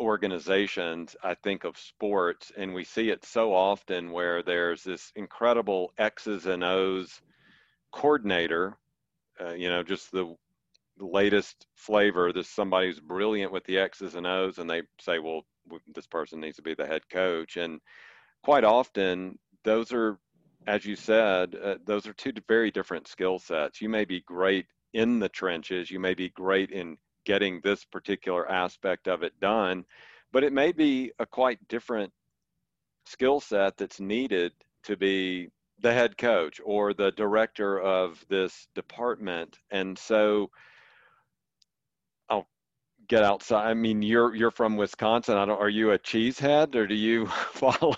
organizations, 0.00 1.16
I 1.22 1.34
think 1.34 1.64
of 1.64 1.76
sports, 1.76 2.52
and 2.56 2.74
we 2.74 2.84
see 2.84 3.10
it 3.10 3.24
so 3.24 3.54
often 3.54 4.12
where 4.12 4.42
there's 4.42 4.84
this 4.84 5.12
incredible 5.16 5.92
X's 5.98 6.46
and 6.46 6.62
O's 6.64 7.20
coordinator, 7.92 8.76
uh, 9.40 9.54
you 9.54 9.68
know, 9.68 9.82
just 9.82 10.12
the, 10.12 10.34
latest 11.00 11.66
flavor. 11.74 12.32
This 12.32 12.52
who's 12.56 13.00
brilliant 13.00 13.52
with 13.52 13.64
the 13.64 13.78
X's 13.78 14.14
and 14.14 14.26
O's, 14.26 14.58
and 14.58 14.68
they 14.68 14.82
say, 15.00 15.18
well, 15.18 15.42
this 15.94 16.06
person 16.06 16.40
needs 16.40 16.56
to 16.56 16.62
be 16.62 16.74
the 16.74 16.86
head 16.86 17.02
coach. 17.10 17.56
And 17.56 17.80
quite 18.42 18.64
often, 18.64 19.38
those 19.64 19.92
are, 19.92 20.18
as 20.66 20.84
you 20.84 20.96
said, 20.96 21.54
uh, 21.54 21.76
those 21.84 22.06
are 22.06 22.12
two 22.12 22.32
very 22.48 22.70
different 22.70 23.08
skill 23.08 23.38
sets. 23.38 23.80
You 23.80 23.88
may 23.88 24.04
be 24.04 24.20
great 24.20 24.66
in 24.94 25.18
the 25.18 25.28
trenches, 25.28 25.90
you 25.90 26.00
may 26.00 26.14
be 26.14 26.30
great 26.30 26.70
in 26.70 26.96
getting 27.28 27.60
this 27.62 27.84
particular 27.84 28.50
aspect 28.50 29.06
of 29.06 29.22
it 29.22 29.38
done. 29.38 29.84
But 30.32 30.44
it 30.44 30.52
may 30.52 30.72
be 30.72 31.12
a 31.18 31.26
quite 31.26 31.58
different 31.68 32.10
skill 33.04 33.38
set 33.38 33.76
that's 33.76 34.00
needed 34.00 34.52
to 34.84 34.96
be 34.96 35.50
the 35.80 35.92
head 35.92 36.16
coach 36.16 36.58
or 36.64 36.94
the 36.94 37.12
director 37.12 37.80
of 37.80 38.24
this 38.30 38.66
department. 38.74 39.58
And 39.70 39.98
so 39.98 40.50
I'll 42.30 42.48
get 43.08 43.22
outside. 43.22 43.68
I 43.68 43.74
mean, 43.74 44.00
you're 44.00 44.34
you're 44.34 44.50
from 44.50 44.78
Wisconsin. 44.78 45.36
I 45.36 45.44
don't. 45.44 45.60
Are 45.60 45.68
you 45.68 45.92
a 45.92 45.98
cheesehead, 45.98 46.74
or 46.74 46.86
do 46.86 46.94
you 46.94 47.26
follow 47.52 47.94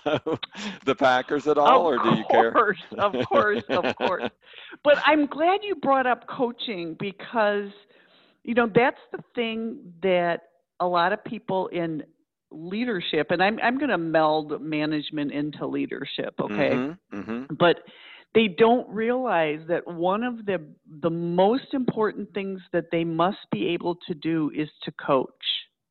the 0.85 0.95
Packers 0.95 1.47
at 1.47 1.57
all, 1.57 1.87
of 1.87 2.01
or 2.01 2.03
do 2.03 2.17
you 2.17 2.25
care? 2.29 2.51
Course, 2.51 2.83
of 2.97 3.13
course, 3.29 3.63
of 3.69 3.95
course. 3.95 4.29
But 4.83 4.97
I'm 5.05 5.25
glad 5.25 5.61
you 5.63 5.75
brought 5.75 6.07
up 6.07 6.27
coaching 6.27 6.95
because 6.99 7.69
you 8.43 8.53
know 8.53 8.69
that's 8.73 8.99
the 9.11 9.23
thing 9.35 9.77
that 10.01 10.41
a 10.79 10.87
lot 10.87 11.13
of 11.13 11.23
people 11.23 11.67
in 11.67 12.03
leadership 12.51 13.27
and 13.29 13.41
i'm 13.41 13.57
i'm 13.63 13.77
going 13.77 13.89
to 13.89 13.97
meld 13.97 14.61
management 14.61 15.31
into 15.31 15.65
leadership 15.65 16.33
okay 16.39 16.71
mm-hmm, 16.71 17.19
mm-hmm. 17.19 17.53
but 17.57 17.77
they 18.33 18.47
don't 18.47 18.87
realize 18.89 19.59
that 19.67 19.85
one 19.87 20.23
of 20.23 20.45
the 20.45 20.61
the 21.01 21.09
most 21.09 21.73
important 21.73 22.33
things 22.33 22.59
that 22.73 22.85
they 22.91 23.03
must 23.03 23.37
be 23.51 23.67
able 23.69 23.95
to 24.07 24.13
do 24.13 24.51
is 24.55 24.69
to 24.83 24.91
coach 24.91 25.29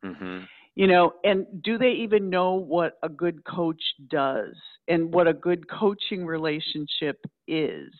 mm-hmm. 0.04 0.40
you 0.74 0.86
know 0.86 1.12
and 1.24 1.46
do 1.62 1.78
they 1.78 1.92
even 1.92 2.28
know 2.28 2.54
what 2.54 2.98
a 3.02 3.08
good 3.08 3.42
coach 3.44 3.82
does 4.08 4.54
and 4.88 5.12
what 5.14 5.26
a 5.26 5.32
good 5.32 5.68
coaching 5.70 6.26
relationship 6.26 7.24
is 7.48 7.90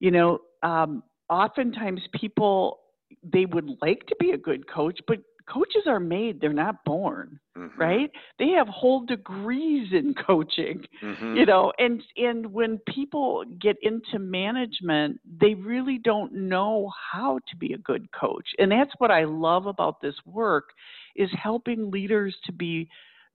you 0.00 0.10
know 0.10 0.40
um, 0.64 1.04
oftentimes 1.28 2.00
people 2.18 2.80
they 3.22 3.46
would 3.46 3.70
like 3.82 4.06
to 4.06 4.16
be 4.18 4.30
a 4.30 4.38
good 4.38 4.68
coach, 4.68 4.98
but 5.06 5.18
coaches 5.46 5.82
are 5.86 6.00
made, 6.00 6.40
they're 6.40 6.52
not 6.52 6.84
born, 6.84 7.38
mm-hmm. 7.56 7.80
right? 7.80 8.10
They 8.38 8.48
have 8.50 8.68
whole 8.68 9.04
degrees 9.06 9.88
in 9.92 10.14
coaching, 10.26 10.84
mm-hmm. 11.02 11.36
you 11.36 11.46
know, 11.46 11.72
and 11.78 12.02
and 12.16 12.52
when 12.52 12.78
people 12.88 13.44
get 13.60 13.76
into 13.82 14.18
management, 14.18 15.20
they 15.40 15.54
really 15.54 15.98
don't 15.98 16.32
know 16.32 16.90
how 17.12 17.38
to 17.48 17.56
be 17.56 17.72
a 17.72 17.78
good 17.78 18.10
coach. 18.12 18.46
And 18.58 18.70
that's 18.70 18.92
what 18.98 19.10
I 19.10 19.24
love 19.24 19.66
about 19.66 20.00
this 20.00 20.16
work 20.24 20.70
is 21.14 21.30
helping 21.40 21.90
leaders 21.90 22.34
to 22.46 22.52
be 22.52 22.88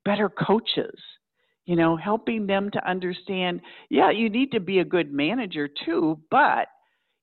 better 0.06 0.30
coaches. 0.30 1.00
You 1.66 1.76
know, 1.76 1.96
helping 1.96 2.48
them 2.48 2.72
to 2.72 2.90
understand, 2.90 3.62
yeah, 3.90 4.10
you 4.10 4.30
need 4.30 4.52
to 4.52 4.60
be 4.60 4.80
a 4.80 4.84
good 4.84 5.14
manager 5.14 5.70
too, 5.86 6.20
but 6.32 6.68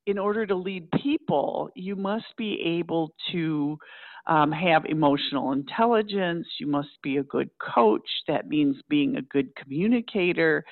in 0.09 0.19
order 0.19 0.47
to 0.47 0.55
lead 0.55 0.91
people, 0.91 1.71
you 1.75 1.95
must 1.95 2.35
be 2.39 2.59
able 2.81 3.13
to 3.31 3.79
um, 4.27 4.51
have 4.51 4.87
emotional 4.87 5.53
intelligence. 5.53 6.47
You 6.59 6.67
must 6.67 6.89
be 7.03 7.19
a 7.19 7.23
good 7.23 7.51
coach. 7.59 8.09
That 8.27 8.49
means 8.49 8.77
being 8.89 9.17
a 9.17 9.23
good 9.23 9.55
communicator. 9.55 10.65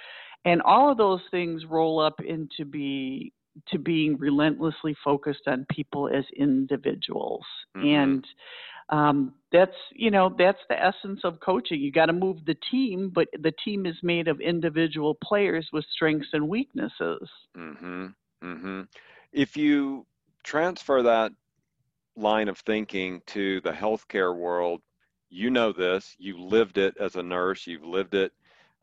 And 0.47 0.63
all 0.63 0.91
of 0.91 0.97
those 0.97 1.21
things 1.31 1.65
roll 1.69 2.01
up 2.01 2.21
into 2.27 2.65
be 2.65 3.35
to 3.69 3.79
being 3.79 4.17
relentlessly 4.19 4.97
focused 5.05 5.47
on 5.47 5.67
people 5.71 6.09
as 6.09 6.25
individuals. 6.35 7.45
Mm-hmm. 7.77 7.87
And 7.89 8.27
um, 8.89 9.35
that's 9.53 9.77
you 9.93 10.11
know 10.11 10.35
that's 10.39 10.61
the 10.71 10.83
essence 10.83 11.21
of 11.25 11.41
coaching. 11.41 11.81
You 11.81 11.93
got 11.93 12.07
to 12.07 12.13
move 12.15 12.39
the 12.47 12.57
team, 12.71 13.11
but 13.15 13.29
the 13.39 13.53
team 13.65 13.85
is 13.85 13.97
made 14.03 14.29
of 14.29 14.41
individual 14.41 15.19
players 15.23 15.69
with 15.75 15.85
strengths 15.93 16.29
and 16.33 16.49
weaknesses. 16.49 17.29
Mm-hmm. 17.55 18.07
Mm-hmm 18.43 18.81
if 19.33 19.57
you 19.57 20.07
transfer 20.43 21.03
that 21.03 21.33
line 22.17 22.49
of 22.49 22.59
thinking 22.59 23.21
to 23.27 23.61
the 23.61 23.73
healthcare 23.73 24.35
world, 24.35 24.81
you 25.29 25.51
know 25.51 25.73
this, 25.73 26.15
you 26.19 26.39
lived 26.39 26.79
it 26.79 26.97
as 26.99 27.17
a 27.17 27.23
nurse, 27.23 27.67
you've 27.67 27.85
lived 27.85 28.15
it 28.15 28.33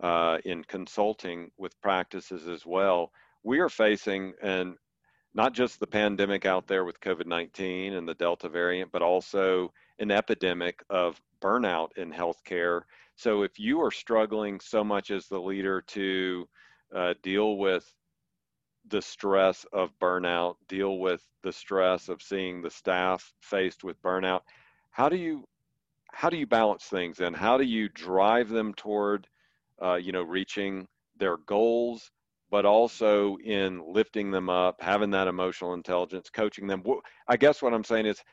uh, 0.02 0.38
in 0.46 0.64
consulting 0.66 1.50
with 1.58 1.80
practices 1.82 2.48
as 2.48 2.66
well. 2.66 3.12
We 3.44 3.60
are 3.60 3.70
facing, 3.70 4.34
and 4.42 4.76
not 5.34 5.54
just 5.54 5.80
the 5.80 5.88
pandemic 5.88 6.46
out 6.46 6.68
there 6.68 6.86
with 6.86 7.00
COVID 7.00 7.26
19 7.26 7.94
and 7.94 8.08
the 8.08 8.14
Delta 8.14 8.50
variant, 8.50 8.92
but 8.92 9.02
also 9.02 9.72
an 10.00 10.12
epidemic 10.12 10.84
of 10.90 11.20
burnout 11.42 11.90
in 11.98 12.12
healthcare. 12.12 12.82
So 13.16 13.44
if 13.44 13.60
you 13.60 13.82
are 13.82 13.92
struggling 13.92 14.60
so 14.60 14.84
much 14.84 15.12
as 15.12 15.28
the 15.28 15.40
leader 15.40 15.82
to 15.82 16.48
uh, 16.94 17.14
deal 17.22 17.58
with 17.58 17.92
the 18.90 19.02
stress 19.02 19.66
of 19.74 19.92
burnout, 20.00 20.56
deal 20.68 21.00
with 21.00 21.22
the 21.42 21.52
stress 21.52 22.10
of 22.10 22.22
seeing 22.22 22.62
the 22.62 22.70
staff 22.70 23.34
faced 23.42 23.84
with 23.84 24.02
burnout. 24.02 24.42
How 24.92 25.10
do 25.10 25.18
you 25.18 25.48
how 26.14 26.30
do 26.30 26.38
you 26.38 26.46
balance 26.46 26.86
things 26.86 27.20
and 27.20 27.36
how 27.36 27.58
do 27.58 27.64
you 27.64 27.90
drive 27.90 28.50
them 28.50 28.74
toward 28.76 29.28
uh, 29.82 29.96
you 29.96 30.12
know 30.12 30.22
reaching 30.22 30.88
their 31.18 31.38
goals 31.38 32.12
but 32.52 32.66
also 32.66 33.36
in 33.44 33.82
lifting 33.92 34.30
them 34.30 34.48
up 34.50 34.80
having 34.80 35.10
that 35.10 35.28
emotional 35.28 35.74
intelligence 35.74 36.30
coaching 36.30 36.68
them 36.68 36.84
i 37.28 37.36
guess 37.36 37.62
what 37.62 37.74
i'm 37.74 37.84
saying 37.84 38.06
is 38.06 38.24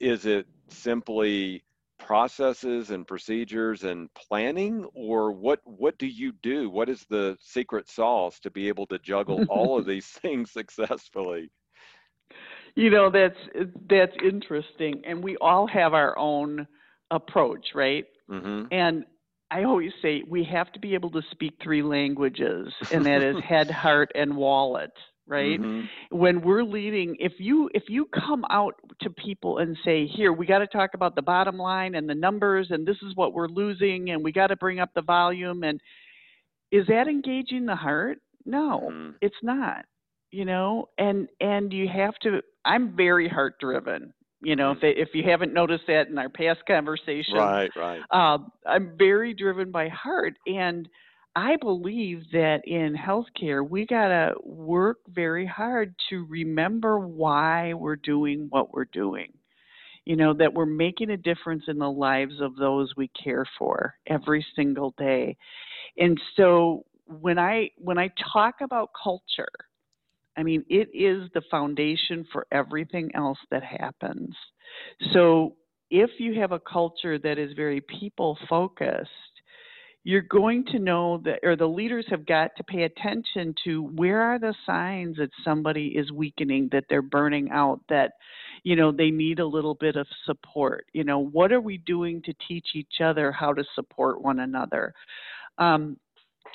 is 0.00 0.26
it 0.26 0.46
simply 0.68 1.62
processes 2.00 2.90
and 2.90 3.06
procedures 3.06 3.84
and 3.84 4.12
planning 4.14 4.86
or 4.94 5.32
what 5.32 5.60
what 5.64 5.98
do 5.98 6.06
you 6.06 6.32
do? 6.42 6.68
What 6.68 6.88
is 6.88 7.04
the 7.08 7.36
secret 7.40 7.88
sauce 7.88 8.40
to 8.40 8.50
be 8.50 8.68
able 8.68 8.86
to 8.86 8.98
juggle 8.98 9.44
all 9.48 9.78
of 9.78 9.86
these 9.92 10.06
things 10.06 10.50
successfully? 10.50 11.50
You 12.74 12.90
know 12.90 13.10
that's 13.10 13.38
that's 13.88 14.16
interesting 14.22 15.02
and 15.04 15.22
we 15.22 15.36
all 15.36 15.66
have 15.66 15.94
our 15.94 16.18
own 16.18 16.66
approach 17.10 17.68
right? 17.74 18.06
Mm-hmm. 18.30 18.66
and 18.70 19.04
i 19.50 19.64
always 19.64 19.90
say 20.00 20.22
we 20.28 20.44
have 20.44 20.70
to 20.72 20.78
be 20.78 20.94
able 20.94 21.10
to 21.10 21.22
speak 21.32 21.54
three 21.60 21.82
languages 21.82 22.72
and 22.92 23.04
that 23.06 23.22
is 23.22 23.34
head 23.48 23.68
heart 23.68 24.12
and 24.14 24.36
wallet 24.36 24.92
right 25.30 25.60
mm-hmm. 25.60 25.86
when 26.16 26.42
we're 26.42 26.64
leading 26.64 27.16
if 27.20 27.32
you 27.38 27.70
if 27.72 27.84
you 27.88 28.06
come 28.06 28.44
out 28.50 28.74
to 29.00 29.08
people 29.08 29.58
and 29.58 29.76
say 29.84 30.06
here 30.06 30.32
we 30.32 30.44
got 30.44 30.58
to 30.58 30.66
talk 30.66 30.90
about 30.94 31.14
the 31.14 31.22
bottom 31.22 31.56
line 31.56 31.94
and 31.94 32.08
the 32.08 32.14
numbers 32.14 32.66
and 32.70 32.86
this 32.86 32.96
is 32.96 33.14
what 33.14 33.32
we're 33.32 33.48
losing 33.48 34.10
and 34.10 34.22
we 34.22 34.32
got 34.32 34.48
to 34.48 34.56
bring 34.56 34.80
up 34.80 34.90
the 34.94 35.02
volume 35.02 35.62
and 35.62 35.80
is 36.72 36.86
that 36.88 37.06
engaging 37.06 37.64
the 37.64 37.76
heart 37.76 38.18
no 38.44 38.90
mm-hmm. 38.92 39.10
it's 39.22 39.36
not 39.42 39.84
you 40.32 40.44
know 40.44 40.88
and 40.98 41.28
and 41.40 41.72
you 41.72 41.88
have 41.88 42.14
to 42.16 42.40
i'm 42.64 42.94
very 42.96 43.28
heart 43.28 43.54
driven 43.60 44.12
you 44.42 44.56
know 44.56 44.74
mm-hmm. 44.74 44.84
if 44.84 45.08
if 45.08 45.14
you 45.14 45.22
haven't 45.22 45.54
noticed 45.54 45.84
that 45.86 46.08
in 46.08 46.18
our 46.18 46.28
past 46.28 46.60
conversation 46.66 47.34
right 47.34 47.70
right 47.76 48.00
um, 48.10 48.50
i'm 48.66 48.94
very 48.98 49.32
driven 49.32 49.70
by 49.70 49.88
heart 49.88 50.34
and 50.46 50.88
I 51.36 51.56
believe 51.56 52.24
that 52.32 52.62
in 52.66 52.94
healthcare, 52.96 53.68
we 53.68 53.86
got 53.86 54.08
to 54.08 54.34
work 54.42 54.98
very 55.08 55.46
hard 55.46 55.94
to 56.10 56.26
remember 56.28 56.98
why 56.98 57.72
we're 57.74 57.96
doing 57.96 58.46
what 58.50 58.72
we're 58.74 58.86
doing. 58.86 59.32
You 60.06 60.16
know, 60.16 60.32
that 60.34 60.52
we're 60.52 60.66
making 60.66 61.10
a 61.10 61.16
difference 61.16 61.64
in 61.68 61.78
the 61.78 61.90
lives 61.90 62.40
of 62.40 62.56
those 62.56 62.92
we 62.96 63.08
care 63.08 63.44
for 63.58 63.94
every 64.06 64.44
single 64.56 64.94
day. 64.98 65.36
And 65.98 66.20
so 66.36 66.84
when 67.06 67.38
I 67.38 67.70
when 67.76 67.98
I 67.98 68.10
talk 68.32 68.56
about 68.62 68.90
culture, 69.00 69.48
I 70.36 70.42
mean, 70.42 70.64
it 70.68 70.88
is 70.94 71.30
the 71.34 71.42
foundation 71.50 72.26
for 72.32 72.46
everything 72.50 73.10
else 73.14 73.38
that 73.50 73.62
happens. 73.62 74.34
So 75.12 75.56
if 75.90 76.10
you 76.18 76.40
have 76.40 76.52
a 76.52 76.60
culture 76.60 77.18
that 77.18 77.38
is 77.38 77.52
very 77.54 77.80
people 77.82 78.38
focused, 78.48 79.10
you're 80.02 80.22
going 80.22 80.64
to 80.66 80.78
know 80.78 81.20
that, 81.24 81.40
or 81.42 81.56
the 81.56 81.66
leaders 81.66 82.06
have 82.08 82.24
got 82.24 82.52
to 82.56 82.64
pay 82.64 82.84
attention 82.84 83.54
to 83.64 83.82
where 83.82 84.22
are 84.22 84.38
the 84.38 84.54
signs 84.64 85.16
that 85.18 85.30
somebody 85.44 85.88
is 85.88 86.10
weakening, 86.10 86.68
that 86.72 86.84
they're 86.88 87.02
burning 87.02 87.50
out, 87.50 87.80
that, 87.88 88.12
you 88.62 88.76
know, 88.76 88.92
they 88.92 89.10
need 89.10 89.40
a 89.40 89.46
little 89.46 89.74
bit 89.74 89.96
of 89.96 90.06
support. 90.24 90.86
You 90.94 91.04
know, 91.04 91.18
what 91.18 91.52
are 91.52 91.60
we 91.60 91.78
doing 91.78 92.22
to 92.22 92.34
teach 92.48 92.68
each 92.74 93.00
other 93.04 93.30
how 93.30 93.52
to 93.52 93.64
support 93.74 94.22
one 94.22 94.40
another? 94.40 94.94
Um, 95.58 95.98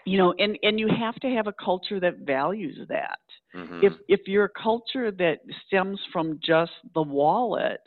you 0.05 0.17
know, 0.17 0.33
and, 0.39 0.57
and 0.63 0.79
you 0.79 0.87
have 0.87 1.15
to 1.15 1.29
have 1.29 1.47
a 1.47 1.53
culture 1.53 1.99
that 1.99 2.19
values 2.19 2.79
that. 2.89 3.19
Mm-hmm. 3.55 3.79
If 3.83 3.93
if 4.07 4.21
you're 4.27 4.45
a 4.45 4.61
culture 4.61 5.11
that 5.11 5.37
stems 5.65 5.99
from 6.11 6.39
just 6.43 6.71
the 6.93 7.01
wallet, 7.01 7.79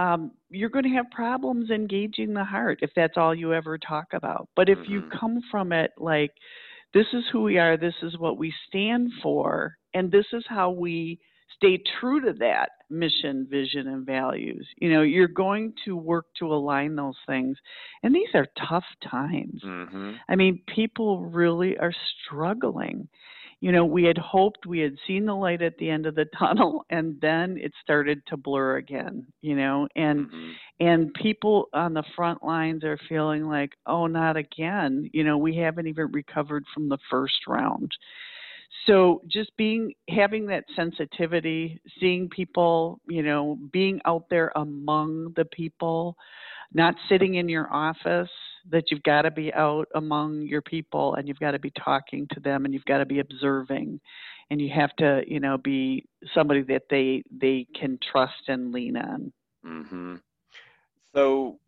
um, 0.00 0.30
you're 0.48 0.70
going 0.70 0.84
to 0.84 0.90
have 0.90 1.10
problems 1.10 1.70
engaging 1.70 2.32
the 2.32 2.44
heart 2.44 2.78
if 2.82 2.90
that's 2.96 3.16
all 3.16 3.34
you 3.34 3.52
ever 3.52 3.76
talk 3.76 4.06
about. 4.12 4.48
But 4.56 4.68
if 4.68 4.78
mm-hmm. 4.78 4.92
you 4.92 5.02
come 5.18 5.40
from 5.50 5.72
it 5.72 5.92
like, 5.98 6.32
this 6.94 7.06
is 7.12 7.24
who 7.30 7.42
we 7.42 7.58
are, 7.58 7.76
this 7.76 7.94
is 8.02 8.18
what 8.18 8.38
we 8.38 8.52
stand 8.66 9.12
for, 9.22 9.76
and 9.94 10.10
this 10.10 10.26
is 10.32 10.44
how 10.48 10.70
we 10.70 11.20
stay 11.56 11.80
true 12.00 12.20
to 12.20 12.32
that 12.38 12.70
mission, 12.88 13.46
vision, 13.48 13.88
and 13.88 14.06
values. 14.06 14.66
You 14.78 14.92
know, 14.92 15.02
you're 15.02 15.28
going 15.28 15.74
to 15.84 15.96
work 15.96 16.26
to 16.38 16.46
align 16.46 16.96
those 16.96 17.16
things. 17.26 17.56
And 18.02 18.14
these 18.14 18.28
are 18.34 18.46
tough 18.68 18.84
times. 19.08 19.60
Mm-hmm. 19.64 20.12
I 20.28 20.36
mean, 20.36 20.62
people 20.74 21.20
really 21.20 21.76
are 21.78 21.92
struggling 22.24 23.08
you 23.60 23.72
know, 23.72 23.84
we 23.84 24.04
had 24.04 24.16
hoped 24.16 24.64
we 24.64 24.78
had 24.78 24.96
seen 25.06 25.26
the 25.26 25.34
light 25.34 25.60
at 25.60 25.76
the 25.76 25.90
end 25.90 26.06
of 26.06 26.14
the 26.14 26.24
tunnel 26.38 26.84
and 26.90 27.20
then 27.20 27.58
it 27.58 27.72
started 27.82 28.22
to 28.26 28.36
blur 28.36 28.76
again, 28.76 29.26
you 29.42 29.54
know, 29.54 29.86
and 29.96 30.26
mm-hmm. 30.26 30.50
and 30.80 31.14
people 31.14 31.68
on 31.74 31.92
the 31.92 32.04
front 32.16 32.42
lines 32.42 32.84
are 32.84 32.98
feeling 33.08 33.46
like, 33.46 33.72
"Oh, 33.86 34.06
not 34.06 34.36
again." 34.36 35.10
You 35.12 35.24
know, 35.24 35.36
we 35.36 35.56
haven't 35.56 35.86
even 35.86 36.10
recovered 36.12 36.64
from 36.74 36.88
the 36.88 36.98
first 37.10 37.46
round. 37.46 37.92
So 38.86 39.20
just 39.28 39.54
being 39.56 39.92
having 40.08 40.46
that 40.46 40.64
sensitivity, 40.74 41.80
seeing 41.98 42.28
people, 42.30 43.00
you 43.08 43.22
know, 43.22 43.58
being 43.72 44.00
out 44.06 44.24
there 44.30 44.52
among 44.56 45.34
the 45.36 45.44
people, 45.44 46.16
not 46.72 46.94
sitting 47.08 47.34
in 47.34 47.48
your 47.48 47.72
office, 47.72 48.30
that 48.70 48.90
you've 48.90 49.02
got 49.02 49.22
to 49.22 49.30
be 49.30 49.52
out 49.54 49.88
among 49.94 50.42
your 50.42 50.62
people 50.62 51.14
and 51.14 51.26
you've 51.26 51.38
got 51.38 51.52
to 51.52 51.58
be 51.58 51.72
talking 51.82 52.26
to 52.32 52.40
them 52.40 52.64
and 52.64 52.74
you've 52.74 52.84
got 52.84 52.98
to 52.98 53.06
be 53.06 53.20
observing. 53.20 54.00
And 54.50 54.60
you 54.60 54.70
have 54.70 54.94
to 54.96 55.22
you 55.26 55.40
know 55.40 55.58
be 55.58 56.06
somebody 56.34 56.62
that 56.62 56.82
they 56.90 57.22
they 57.30 57.66
can 57.74 57.98
trust 58.02 58.48
and 58.48 58.72
lean 58.72 58.96
on. 58.96 59.32
Mm-hmm. 59.64 60.16
so 61.14 61.58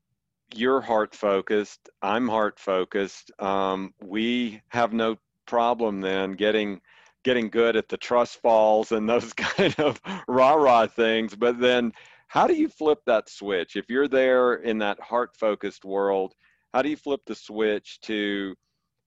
you're 0.55 0.81
heart 0.81 1.15
focused 1.15 1.91
i'm 2.01 2.27
heart 2.27 2.59
focused 2.59 3.31
um, 3.39 3.93
we 4.03 4.63
have 4.69 4.95
no 4.95 5.19
problem 5.45 6.01
then 6.01 6.33
getting 6.33 6.81
getting 7.23 7.51
good 7.51 7.77
at 7.77 7.91
the 7.91 7.99
trust 7.99 8.41
falls 8.41 8.93
and 8.93 9.07
those 9.07 9.33
kind 9.35 9.75
of 9.79 10.01
rah 10.27 10.55
rah 10.55 10.87
things 10.87 11.35
but 11.35 11.61
then 11.61 11.93
how 12.33 12.47
do 12.47 12.55
you 12.55 12.71
flip 12.71 13.01
that 13.05 13.29
switch? 13.29 13.77
If 13.77 13.91
you're 13.91 14.09
there 14.09 14.55
in 14.55 14.79
that 14.79 14.99
heart 15.01 15.37
focused 15.37 15.85
world 15.85 16.35
how 16.73 16.83
do 16.83 16.89
you 16.89 16.97
flip 16.97 17.21
the 17.27 17.35
switch 17.35 18.01
to 18.03 18.55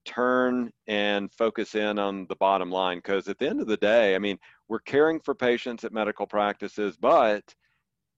turn 0.05 0.71
and 0.87 1.31
focus 1.33 1.75
in 1.75 1.97
on 1.99 2.27
the 2.27 2.35
bottom 2.35 2.69
line? 2.69 2.99
Because 2.99 3.27
at 3.27 3.39
the 3.39 3.49
end 3.49 3.61
of 3.61 3.67
the 3.67 3.77
day, 3.77 4.15
I 4.15 4.19
mean, 4.19 4.37
we're 4.67 4.79
caring 4.79 5.19
for 5.19 5.35
patients 5.35 5.83
at 5.83 5.93
medical 5.93 6.27
practices, 6.27 6.97
but 6.99 7.43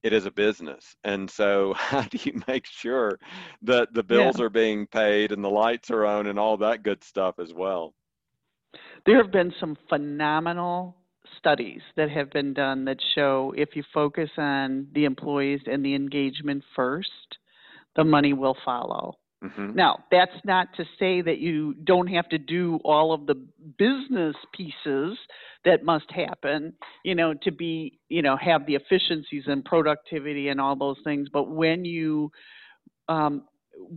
it 0.03 0.13
is 0.13 0.25
a 0.25 0.31
business. 0.31 0.95
And 1.03 1.29
so, 1.29 1.73
how 1.77 2.01
do 2.01 2.17
you 2.23 2.41
make 2.47 2.65
sure 2.65 3.19
that 3.63 3.93
the 3.93 4.03
bills 4.03 4.39
yeah. 4.39 4.45
are 4.45 4.49
being 4.49 4.87
paid 4.87 5.31
and 5.31 5.43
the 5.43 5.49
lights 5.49 5.89
are 5.91 6.05
on 6.05 6.27
and 6.27 6.39
all 6.39 6.57
that 6.57 6.83
good 6.83 7.03
stuff 7.03 7.39
as 7.39 7.53
well? 7.53 7.93
There 9.05 9.21
have 9.21 9.31
been 9.31 9.53
some 9.59 9.77
phenomenal 9.89 10.95
studies 11.37 11.81
that 11.95 12.09
have 12.09 12.29
been 12.31 12.53
done 12.53 12.85
that 12.85 12.97
show 13.15 13.53
if 13.57 13.69
you 13.75 13.83
focus 13.93 14.29
on 14.37 14.87
the 14.93 15.05
employees 15.05 15.61
and 15.65 15.83
the 15.83 15.95
engagement 15.95 16.63
first, 16.75 17.37
the 17.95 18.03
money 18.03 18.33
will 18.33 18.55
follow. 18.65 19.15
Mm-hmm. 19.43 19.75
Now, 19.75 20.03
that's 20.09 20.31
not 20.45 20.67
to 20.77 20.85
say 20.97 21.21
that 21.21 21.37
you 21.37 21.75
don't 21.83 22.07
have 22.07 22.27
to 22.29 22.39
do 22.39 22.79
all 22.83 23.13
of 23.13 23.27
the 23.27 23.35
business 23.77 24.35
pieces 24.51 25.17
that 25.63 25.83
must 25.83 26.09
happen, 26.11 26.73
you 27.03 27.13
know, 27.13 27.35
to 27.43 27.51
be, 27.51 27.99
you 28.09 28.23
know, 28.23 28.35
have 28.35 28.65
the 28.65 28.73
efficiencies 28.73 29.43
and 29.45 29.63
productivity 29.63 30.47
and 30.47 30.59
all 30.59 30.75
those 30.75 30.97
things. 31.03 31.29
But 31.31 31.49
when 31.51 31.85
you 31.85 32.31
um, 33.09 33.43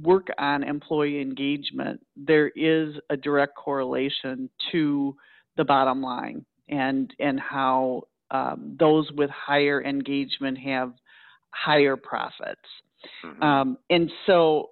work 0.03 0.29
on 0.37 0.62
employee 0.62 1.22
engagement, 1.22 2.00
there 2.16 2.48
is 2.48 2.96
a 3.09 3.16
direct 3.16 3.57
correlation 3.57 4.50
to 4.72 5.16
the 5.57 5.64
bottom 5.64 6.03
line 6.03 6.44
and 6.68 7.12
and 7.18 7.40
how 7.40 8.03
um, 8.31 8.76
those 8.79 9.11
with 9.12 9.31
higher 9.31 9.83
engagement 9.83 10.59
have 10.59 10.92
higher 11.50 11.96
profits. 11.96 12.61
Mm-hmm. 13.24 13.42
Um, 13.42 13.79
and 13.88 14.11
so 14.26 14.70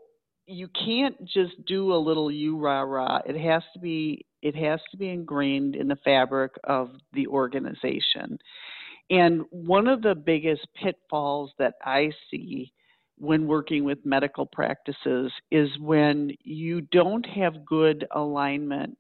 you 0.48 0.68
can't 0.68 1.22
just 1.26 1.64
do 1.66 1.92
a 1.92 1.96
little 1.96 2.30
you 2.30 2.56
rah 2.56 2.80
rah. 2.80 3.20
It 3.26 3.38
has 3.38 3.62
to 3.74 3.78
be 3.78 4.24
it 4.40 4.56
has 4.56 4.80
to 4.90 4.96
be 4.96 5.10
ingrained 5.10 5.76
in 5.76 5.88
the 5.88 5.98
fabric 6.04 6.52
of 6.64 6.90
the 7.12 7.26
organization. 7.26 8.38
And 9.10 9.42
one 9.50 9.88
of 9.88 10.00
the 10.00 10.14
biggest 10.14 10.66
pitfalls 10.80 11.50
that 11.58 11.74
I 11.84 12.12
see 12.30 12.72
when 13.18 13.46
working 13.46 13.84
with 13.84 13.98
medical 14.06 14.46
practices 14.46 15.32
is 15.50 15.68
when 15.80 16.30
you 16.44 16.82
don't 16.82 17.26
have 17.26 17.66
good 17.66 18.06
alignment 18.12 18.96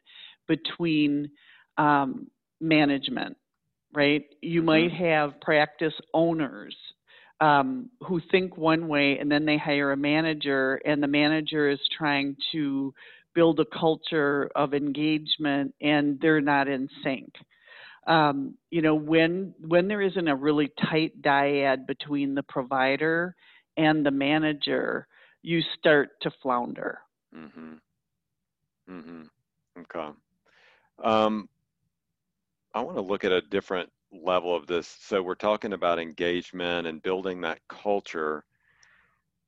between 0.48 1.30
um, 1.78 2.26
management, 2.60 3.36
right? 3.94 4.24
You 4.42 4.60
mm-hmm. 4.60 4.66
might 4.66 4.92
have 4.92 5.40
practice 5.40 5.94
owners 6.12 6.74
um, 7.40 7.90
who 8.00 8.20
think 8.30 8.56
one 8.56 8.88
way 8.88 9.18
and 9.18 9.30
then 9.30 9.44
they 9.44 9.56
hire 9.56 9.92
a 9.92 9.96
manager 9.96 10.80
and 10.84 11.02
the 11.02 11.06
manager 11.08 11.68
is 11.68 11.78
trying 11.96 12.36
to 12.52 12.92
build 13.34 13.60
a 13.60 13.64
culture 13.78 14.50
of 14.56 14.74
engagement 14.74 15.74
and 15.80 16.18
they're 16.20 16.40
not 16.40 16.68
in 16.68 16.88
sync. 17.04 17.32
Um, 18.06 18.54
you 18.70 18.80
know 18.80 18.94
when 18.94 19.54
when 19.60 19.86
there 19.86 20.00
isn't 20.00 20.28
a 20.28 20.34
really 20.34 20.72
tight 20.90 21.20
dyad 21.20 21.86
between 21.86 22.34
the 22.34 22.42
provider 22.42 23.36
and 23.76 24.04
the 24.04 24.10
manager 24.10 25.06
you 25.42 25.60
start 25.78 26.10
to 26.22 26.30
flounder. 26.42 26.98
Mm-hmm. 27.36 27.74
Mm-hmm. 28.90 29.22
Okay. 29.80 30.08
Um, 31.04 31.48
i 32.74 32.80
want 32.80 32.96
to 32.96 33.02
look 33.02 33.24
at 33.24 33.32
a 33.32 33.40
different 33.40 33.90
level 34.12 34.54
of 34.54 34.66
this. 34.66 34.96
So 35.00 35.22
we're 35.22 35.34
talking 35.34 35.72
about 35.72 35.98
engagement 35.98 36.86
and 36.86 37.02
building 37.02 37.40
that 37.42 37.60
culture. 37.68 38.44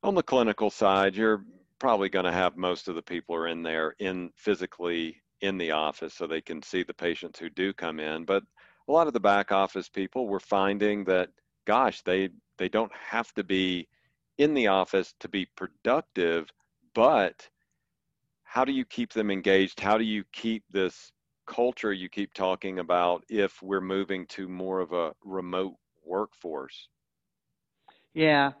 On 0.03 0.15
the 0.15 0.23
clinical 0.23 0.69
side, 0.69 1.15
you're 1.15 1.43
probably 1.79 2.09
going 2.09 2.25
to 2.25 2.31
have 2.31 2.57
most 2.57 2.87
of 2.87 2.95
the 2.95 3.01
people 3.01 3.35
are 3.35 3.47
in 3.47 3.63
there 3.63 3.95
in 3.99 4.31
physically 4.35 5.21
in 5.41 5.57
the 5.57 5.71
office 5.71 6.13
so 6.13 6.27
they 6.27 6.41
can 6.41 6.61
see 6.61 6.83
the 6.83 6.93
patients 6.93 7.39
who 7.39 7.49
do 7.49 7.73
come 7.73 7.99
in. 7.99 8.23
But 8.25 8.43
a 8.87 8.91
lot 8.91 9.07
of 9.07 9.13
the 9.13 9.19
back 9.19 9.51
office 9.51 9.89
people, 9.89 10.27
we're 10.27 10.39
finding 10.39 11.03
that, 11.05 11.29
gosh, 11.65 12.01
they 12.01 12.29
they 12.57 12.69
don't 12.69 12.91
have 12.93 13.33
to 13.33 13.43
be 13.43 13.87
in 14.37 14.53
the 14.53 14.67
office 14.67 15.13
to 15.19 15.27
be 15.27 15.47
productive, 15.55 16.49
but 16.93 17.47
how 18.43 18.65
do 18.65 18.71
you 18.71 18.85
keep 18.85 19.13
them 19.13 19.31
engaged? 19.31 19.79
How 19.79 19.97
do 19.97 20.03
you 20.03 20.23
keep 20.31 20.63
this 20.69 21.11
culture 21.45 21.93
you 21.93 22.09
keep 22.09 22.33
talking 22.33 22.79
about 22.79 23.23
if 23.29 23.61
we're 23.61 23.81
moving 23.81 24.25
to 24.27 24.47
more 24.47 24.79
of 24.79 24.91
a 24.91 25.13
remote 25.23 25.75
workforce? 26.05 26.87
Yeah. 28.13 28.51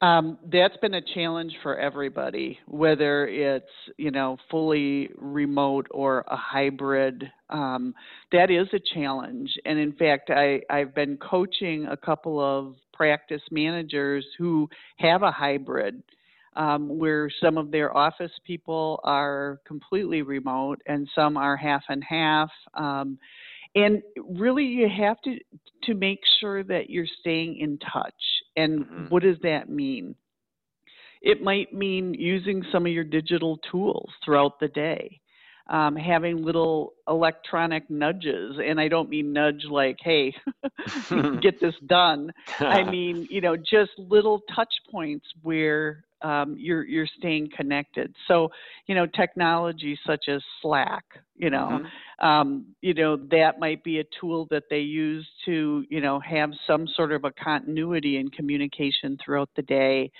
Um, 0.00 0.38
that's 0.52 0.76
been 0.78 0.94
a 0.94 1.14
challenge 1.14 1.52
for 1.62 1.78
everybody, 1.78 2.58
whether 2.66 3.26
it's 3.26 3.70
you 3.96 4.10
know 4.10 4.36
fully 4.50 5.08
remote 5.16 5.86
or 5.90 6.24
a 6.28 6.36
hybrid. 6.36 7.30
Um, 7.48 7.94
that 8.32 8.50
is 8.50 8.66
a 8.72 8.80
challenge, 8.94 9.50
and 9.64 9.78
in 9.78 9.92
fact, 9.92 10.30
I 10.30 10.60
I've 10.68 10.94
been 10.94 11.16
coaching 11.16 11.86
a 11.86 11.96
couple 11.96 12.40
of 12.40 12.74
practice 12.92 13.40
managers 13.50 14.26
who 14.36 14.68
have 14.98 15.22
a 15.22 15.30
hybrid, 15.30 16.02
um, 16.56 16.98
where 16.98 17.30
some 17.42 17.58
of 17.58 17.70
their 17.70 17.96
office 17.96 18.32
people 18.46 19.00
are 19.04 19.60
completely 19.66 20.22
remote 20.22 20.80
and 20.86 21.08
some 21.14 21.36
are 21.36 21.56
half 21.56 21.82
and 21.88 22.02
half. 22.04 22.50
Um, 22.74 23.18
and 23.74 24.02
really 24.16 24.64
you 24.64 24.88
have 24.88 25.20
to 25.22 25.38
to 25.84 25.94
make 25.94 26.20
sure 26.40 26.62
that 26.62 26.88
you're 26.88 27.06
staying 27.20 27.58
in 27.58 27.78
touch 27.78 28.14
and 28.56 28.80
mm-hmm. 28.80 29.04
what 29.08 29.22
does 29.22 29.36
that 29.42 29.68
mean 29.68 30.14
it 31.22 31.42
might 31.42 31.72
mean 31.72 32.14
using 32.14 32.62
some 32.70 32.86
of 32.86 32.92
your 32.92 33.04
digital 33.04 33.58
tools 33.70 34.10
throughout 34.24 34.60
the 34.60 34.68
day 34.68 35.20
um, 35.70 35.96
having 35.96 36.44
little 36.44 36.92
electronic 37.08 37.88
nudges 37.90 38.56
and 38.64 38.80
i 38.80 38.88
don't 38.88 39.10
mean 39.10 39.32
nudge 39.32 39.64
like 39.68 39.96
hey 40.02 40.34
get 41.42 41.60
this 41.60 41.74
done 41.86 42.32
i 42.60 42.82
mean 42.90 43.26
you 43.30 43.40
know 43.40 43.56
just 43.56 43.92
little 43.98 44.40
touch 44.54 44.72
points 44.90 45.26
where 45.42 46.04
um, 46.24 46.56
you're 46.58 46.84
you're 46.84 47.08
staying 47.18 47.50
connected. 47.54 48.14
So 48.26 48.50
you 48.86 48.94
know 48.94 49.06
technology 49.06 49.98
such 50.06 50.24
as 50.28 50.42
Slack, 50.62 51.04
you 51.36 51.50
know, 51.50 51.82
mm-hmm. 51.82 52.26
um, 52.26 52.66
you 52.80 52.94
know 52.94 53.16
that 53.30 53.60
might 53.60 53.84
be 53.84 54.00
a 54.00 54.04
tool 54.20 54.48
that 54.50 54.64
they 54.70 54.80
use 54.80 55.28
to 55.44 55.84
you 55.88 56.00
know 56.00 56.18
have 56.20 56.50
some 56.66 56.88
sort 56.96 57.12
of 57.12 57.24
a 57.24 57.30
continuity 57.32 58.16
in 58.16 58.30
communication 58.30 59.18
throughout 59.22 59.50
the 59.54 59.62
day. 59.62 60.10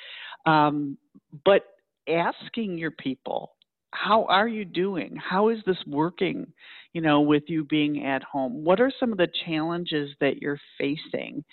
Um, 0.46 0.98
but 1.44 1.62
asking 2.06 2.76
your 2.76 2.90
people, 2.90 3.54
how 3.92 4.26
are 4.26 4.48
you 4.48 4.66
doing? 4.66 5.16
How 5.16 5.48
is 5.48 5.58
this 5.64 5.78
working? 5.86 6.52
You 6.92 7.00
know, 7.00 7.22
with 7.22 7.44
you 7.46 7.64
being 7.64 8.04
at 8.04 8.22
home, 8.22 8.62
what 8.62 8.80
are 8.80 8.92
some 9.00 9.10
of 9.10 9.18
the 9.18 9.28
challenges 9.46 10.10
that 10.20 10.42
you're 10.42 10.60
facing? 10.78 11.44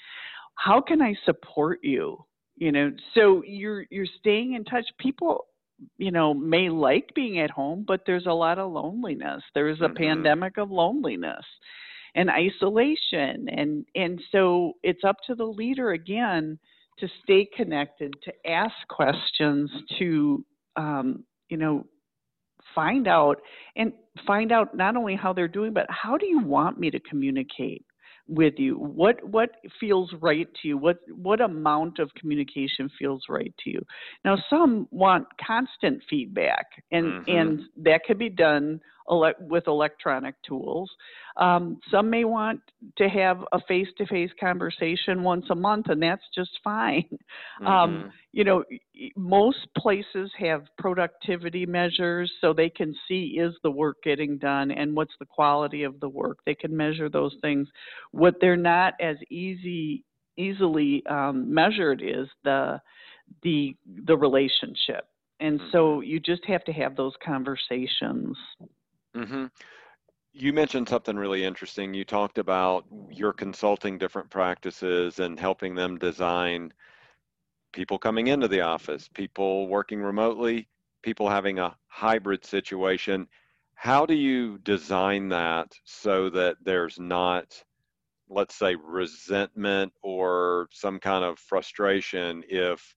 How 0.55 0.81
can 0.81 1.01
I 1.01 1.15
support 1.25 1.79
you? 1.81 2.25
You 2.61 2.71
know 2.71 2.91
so 3.15 3.43
you're 3.45 3.85
you're 3.89 4.05
staying 4.19 4.53
in 4.53 4.63
touch. 4.63 4.85
People 4.99 5.47
you 5.97 6.11
know 6.11 6.31
may 6.31 6.69
like 6.69 7.09
being 7.15 7.39
at 7.39 7.49
home 7.49 7.83
but 7.87 8.01
there's 8.05 8.27
a 8.27 8.31
lot 8.31 8.59
of 8.59 8.71
loneliness. 8.71 9.41
There's 9.55 9.81
a 9.81 9.85
mm-hmm. 9.85 9.97
pandemic 9.97 10.57
of 10.57 10.69
loneliness 10.69 11.43
and 12.13 12.29
isolation. 12.29 13.49
And 13.49 13.85
and 13.95 14.21
so 14.31 14.73
it's 14.83 15.03
up 15.03 15.17
to 15.25 15.35
the 15.35 15.43
leader 15.43 15.91
again 15.91 16.59
to 16.99 17.07
stay 17.23 17.47
connected 17.57 18.13
to 18.23 18.49
ask 18.49 18.75
questions 18.89 19.71
to 19.97 20.45
um, 20.75 21.23
you 21.49 21.57
know 21.57 21.87
find 22.75 23.07
out 23.07 23.41
and 23.75 23.91
find 24.27 24.51
out 24.51 24.77
not 24.77 24.95
only 24.95 25.15
how 25.15 25.33
they're 25.33 25.47
doing 25.47 25.73
but 25.73 25.87
how 25.89 26.15
do 26.15 26.27
you 26.27 26.43
want 26.43 26.79
me 26.79 26.91
to 26.91 26.99
communicate 26.99 27.83
with 28.31 28.53
you? 28.57 28.75
What 28.75 29.23
what 29.27 29.49
feels 29.79 30.11
right 30.21 30.47
to 30.61 30.67
you? 30.67 30.77
What 30.77 30.97
what 31.13 31.41
amount 31.41 31.99
of 31.99 32.09
communication 32.15 32.89
feels 32.97 33.23
right 33.29 33.53
to 33.63 33.69
you? 33.69 33.81
Now 34.23 34.37
some 34.49 34.87
want 34.89 35.27
constant 35.45 36.01
feedback 36.09 36.65
and 36.91 37.05
mm-hmm. 37.05 37.29
and 37.29 37.61
that 37.83 38.05
can 38.05 38.17
be 38.17 38.29
done 38.29 38.79
ele- 39.09 39.33
with 39.39 39.67
electronic 39.67 40.35
tools. 40.43 40.89
Um, 41.37 41.79
some 41.89 42.09
may 42.09 42.25
want 42.25 42.61
to 42.97 43.07
have 43.07 43.43
a 43.53 43.59
face-to-face 43.67 44.31
conversation 44.39 45.23
once 45.23 45.45
a 45.49 45.55
month 45.55 45.87
and 45.89 46.01
that's 46.01 46.23
just 46.35 46.51
fine. 46.63 47.05
Um, 47.61 47.67
mm-hmm. 47.67 48.03
um, 48.05 48.11
you 48.31 48.43
know 48.43 48.63
most 49.15 49.67
places 49.77 50.31
have 50.37 50.63
productivity 50.77 51.65
measures 51.65 52.31
so 52.41 52.53
they 52.53 52.69
can 52.69 52.95
see 53.07 53.37
is 53.39 53.53
the 53.61 53.69
work 53.69 53.97
getting 54.03 54.37
done 54.37 54.71
and 54.71 54.95
what's 54.95 55.13
the 55.19 55.25
quality 55.25 55.83
of 55.83 55.99
the 55.99 56.09
work. 56.09 56.39
They 56.45 56.55
can 56.55 56.75
measure 56.75 57.09
those 57.09 57.35
things. 57.41 57.67
What 58.11 58.35
they're 58.41 58.57
not 58.57 58.93
as 58.99 59.17
easy 59.29 60.05
easily 60.37 61.03
um, 61.07 61.53
measured 61.53 62.01
is 62.01 62.27
the 62.43 62.81
the 63.43 63.75
the 64.05 64.17
relationship. 64.17 65.05
And 65.39 65.59
mm-hmm. 65.59 65.69
so 65.71 66.01
you 66.01 66.19
just 66.19 66.45
have 66.45 66.63
to 66.65 66.73
have 66.73 66.95
those 66.95 67.13
conversations 67.23 68.37
mm-hmm. 69.15 69.45
you 70.33 70.53
mentioned 70.53 70.87
something 70.89 71.15
really 71.15 71.43
interesting 71.43 71.93
you 71.93 72.05
talked 72.05 72.37
about 72.37 72.85
your 73.09 73.33
consulting 73.33 73.97
different 73.97 74.29
practices 74.29 75.19
and 75.19 75.39
helping 75.39 75.75
them 75.75 75.97
design 75.97 76.71
people 77.71 77.97
coming 77.97 78.27
into 78.27 78.47
the 78.47 78.61
office, 78.61 79.09
people 79.13 79.67
working 79.67 80.01
remotely, 80.01 80.67
people 81.01 81.29
having 81.29 81.59
a 81.59 81.75
hybrid 81.87 82.45
situation. 82.45 83.27
How 83.75 84.05
do 84.05 84.13
you 84.13 84.59
design 84.59 85.29
that 85.29 85.73
so 85.85 86.29
that 86.31 86.57
there's 86.63 86.99
not, 86.99 87.63
let's 88.29 88.55
say, 88.55 88.75
resentment 88.75 89.91
or 90.03 90.67
some 90.71 90.99
kind 90.99 91.23
of 91.23 91.39
frustration 91.39 92.43
if, 92.47 92.95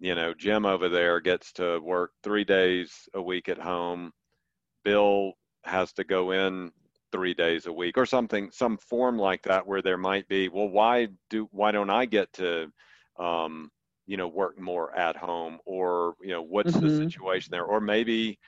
you 0.00 0.14
know, 0.14 0.34
Jim 0.34 0.66
over 0.66 0.88
there 0.88 1.20
gets 1.20 1.52
to 1.54 1.78
work 1.80 2.12
three 2.22 2.44
days 2.44 3.08
a 3.14 3.22
week 3.22 3.48
at 3.48 3.58
home, 3.58 4.12
Bill 4.84 5.32
has 5.64 5.92
to 5.94 6.04
go 6.04 6.32
in 6.32 6.70
three 7.12 7.34
days 7.34 7.66
a 7.66 7.72
week 7.72 7.96
or 7.96 8.06
something, 8.06 8.50
some 8.50 8.76
form 8.76 9.18
like 9.18 9.42
that 9.42 9.66
where 9.66 9.82
there 9.82 9.98
might 9.98 10.26
be, 10.28 10.48
well, 10.48 10.68
why 10.68 11.08
do, 11.30 11.48
why 11.52 11.70
don't 11.70 11.90
I 11.90 12.06
get 12.06 12.32
to, 12.34 12.72
um, 13.18 13.70
you 14.06 14.16
know 14.16 14.28
work 14.28 14.58
more 14.60 14.94
at 14.96 15.16
home 15.16 15.58
or 15.64 16.14
you 16.20 16.30
know 16.30 16.42
what's 16.42 16.72
mm-hmm. 16.72 16.86
the 16.86 16.96
situation 16.96 17.50
there 17.50 17.64
or 17.64 17.80
maybe 17.80 18.38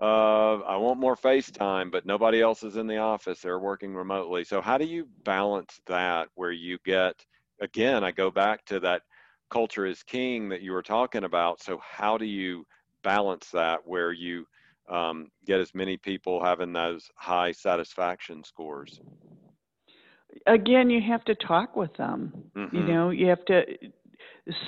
uh, 0.00 0.58
I 0.60 0.76
want 0.76 1.00
more 1.00 1.16
FaceTime, 1.16 1.90
but 1.90 2.06
nobody 2.06 2.40
else 2.40 2.62
is 2.62 2.76
in 2.76 2.86
the 2.86 2.98
office. 2.98 3.40
They're 3.40 3.58
working 3.58 3.96
remotely. 3.96 4.44
So 4.44 4.60
how 4.60 4.78
do 4.78 4.84
you 4.84 5.08
balance 5.24 5.80
that 5.86 6.28
where 6.36 6.52
you 6.52 6.78
get 6.84 7.14
again, 7.60 8.04
I 8.04 8.12
go 8.12 8.30
back 8.30 8.64
to 8.66 8.78
that 8.80 9.02
culture 9.50 9.86
is 9.86 10.04
king 10.04 10.48
that 10.50 10.62
you 10.62 10.72
were 10.72 10.82
talking 10.82 11.24
about. 11.24 11.60
So 11.60 11.80
how 11.82 12.16
do 12.16 12.26
you 12.26 12.64
balance 13.02 13.50
that 13.50 13.80
where 13.84 14.12
you 14.12 14.46
um, 14.88 15.28
get 15.46 15.60
as 15.60 15.74
many 15.74 15.96
people 15.96 16.42
having 16.42 16.72
those 16.72 17.08
high 17.16 17.52
satisfaction 17.52 18.42
scores? 18.44 19.00
Again, 20.46 20.90
you 20.90 21.00
have 21.08 21.24
to 21.24 21.34
talk 21.34 21.76
with 21.76 21.94
them. 21.96 22.32
Mm-hmm. 22.56 22.76
You 22.76 22.82
know, 22.84 23.10
you 23.10 23.26
have 23.28 23.44
to 23.46 23.64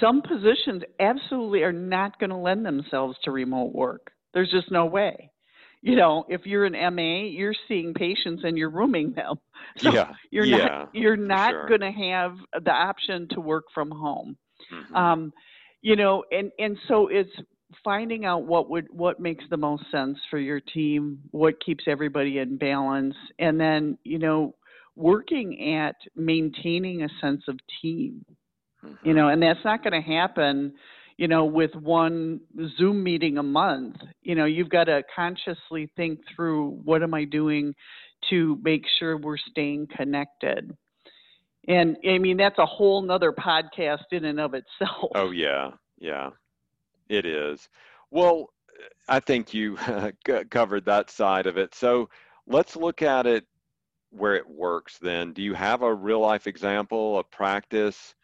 some 0.00 0.22
positions 0.22 0.82
absolutely 0.98 1.62
are 1.62 1.72
not 1.72 2.18
going 2.18 2.30
to 2.30 2.36
lend 2.36 2.64
themselves 2.64 3.16
to 3.24 3.30
remote 3.30 3.74
work. 3.74 4.10
There's 4.34 4.50
just 4.50 4.70
no 4.70 4.86
way. 4.86 5.30
You 5.82 5.96
know, 5.96 6.26
if 6.28 6.44
you're 6.44 6.66
an 6.66 6.94
MA, 6.94 7.22
you're 7.28 7.54
seeing 7.66 7.94
patients 7.94 8.42
and 8.44 8.58
you're 8.58 8.70
rooming 8.70 9.12
them. 9.12 9.36
So 9.76 9.92
yeah, 9.92 10.12
you're 10.30 10.46
yeah, 10.46 10.66
not 10.66 10.94
you're 10.94 11.16
not 11.16 11.50
sure. 11.52 11.68
going 11.68 11.82
to 11.82 11.92
have 11.92 12.34
the 12.64 12.72
option 12.72 13.28
to 13.32 13.40
work 13.40 13.66
from 13.72 13.90
home. 13.90 14.36
Mm-hmm. 14.72 14.96
Um, 14.96 15.32
you 15.80 15.94
know, 15.96 16.24
and 16.32 16.50
and 16.58 16.76
so 16.88 17.06
it's 17.06 17.30
finding 17.84 18.24
out 18.24 18.44
what 18.44 18.68
would 18.70 18.88
what 18.90 19.20
makes 19.20 19.44
the 19.50 19.56
most 19.56 19.84
sense 19.90 20.18
for 20.30 20.38
your 20.38 20.60
team, 20.60 21.20
what 21.30 21.64
keeps 21.64 21.84
everybody 21.86 22.38
in 22.38 22.56
balance, 22.56 23.14
and 23.38 23.60
then 23.60 23.98
you 24.04 24.18
know 24.18 24.54
working 24.96 25.74
at 25.74 25.96
maintaining 26.14 27.02
a 27.02 27.08
sense 27.20 27.42
of 27.48 27.58
team 27.80 28.24
Mm-hmm. 28.84 29.08
You 29.08 29.14
know, 29.14 29.28
and 29.28 29.42
that's 29.42 29.64
not 29.64 29.82
going 29.82 30.00
to 30.00 30.08
happen, 30.08 30.74
you 31.16 31.28
know, 31.28 31.44
with 31.44 31.74
one 31.74 32.40
Zoom 32.78 33.02
meeting 33.02 33.38
a 33.38 33.42
month. 33.42 33.96
You 34.22 34.34
know, 34.34 34.44
you've 34.44 34.70
got 34.70 34.84
to 34.84 35.02
consciously 35.14 35.90
think 35.96 36.20
through 36.34 36.80
what 36.84 37.02
am 37.02 37.14
I 37.14 37.24
doing 37.24 37.74
to 38.30 38.58
make 38.62 38.84
sure 38.98 39.16
we're 39.16 39.38
staying 39.50 39.88
connected. 39.96 40.76
And 41.68 41.96
I 42.08 42.18
mean, 42.18 42.38
that's 42.38 42.58
a 42.58 42.66
whole 42.66 43.02
nother 43.02 43.32
podcast 43.32 44.04
in 44.12 44.24
and 44.24 44.40
of 44.40 44.54
itself. 44.54 45.12
Oh, 45.14 45.30
yeah. 45.30 45.70
Yeah, 45.98 46.30
it 47.10 47.26
is. 47.26 47.68
Well, 48.10 48.50
I 49.08 49.20
think 49.20 49.52
you 49.52 49.76
covered 50.50 50.84
that 50.86 51.10
side 51.10 51.46
of 51.46 51.58
it. 51.58 51.74
So 51.74 52.08
let's 52.46 52.76
look 52.76 53.02
at 53.02 53.26
it 53.26 53.44
where 54.10 54.36
it 54.36 54.48
works 54.48 54.98
then. 54.98 55.32
Do 55.32 55.42
you 55.42 55.54
have 55.54 55.82
a 55.82 55.94
real 55.94 56.20
life 56.20 56.46
example, 56.46 57.18
a 57.18 57.24
practice 57.24 58.14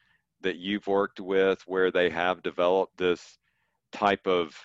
that 0.40 0.56
you've 0.56 0.86
worked 0.86 1.20
with 1.20 1.62
where 1.66 1.90
they 1.90 2.10
have 2.10 2.42
developed 2.42 2.96
this 2.96 3.38
type 3.92 4.26
of 4.26 4.56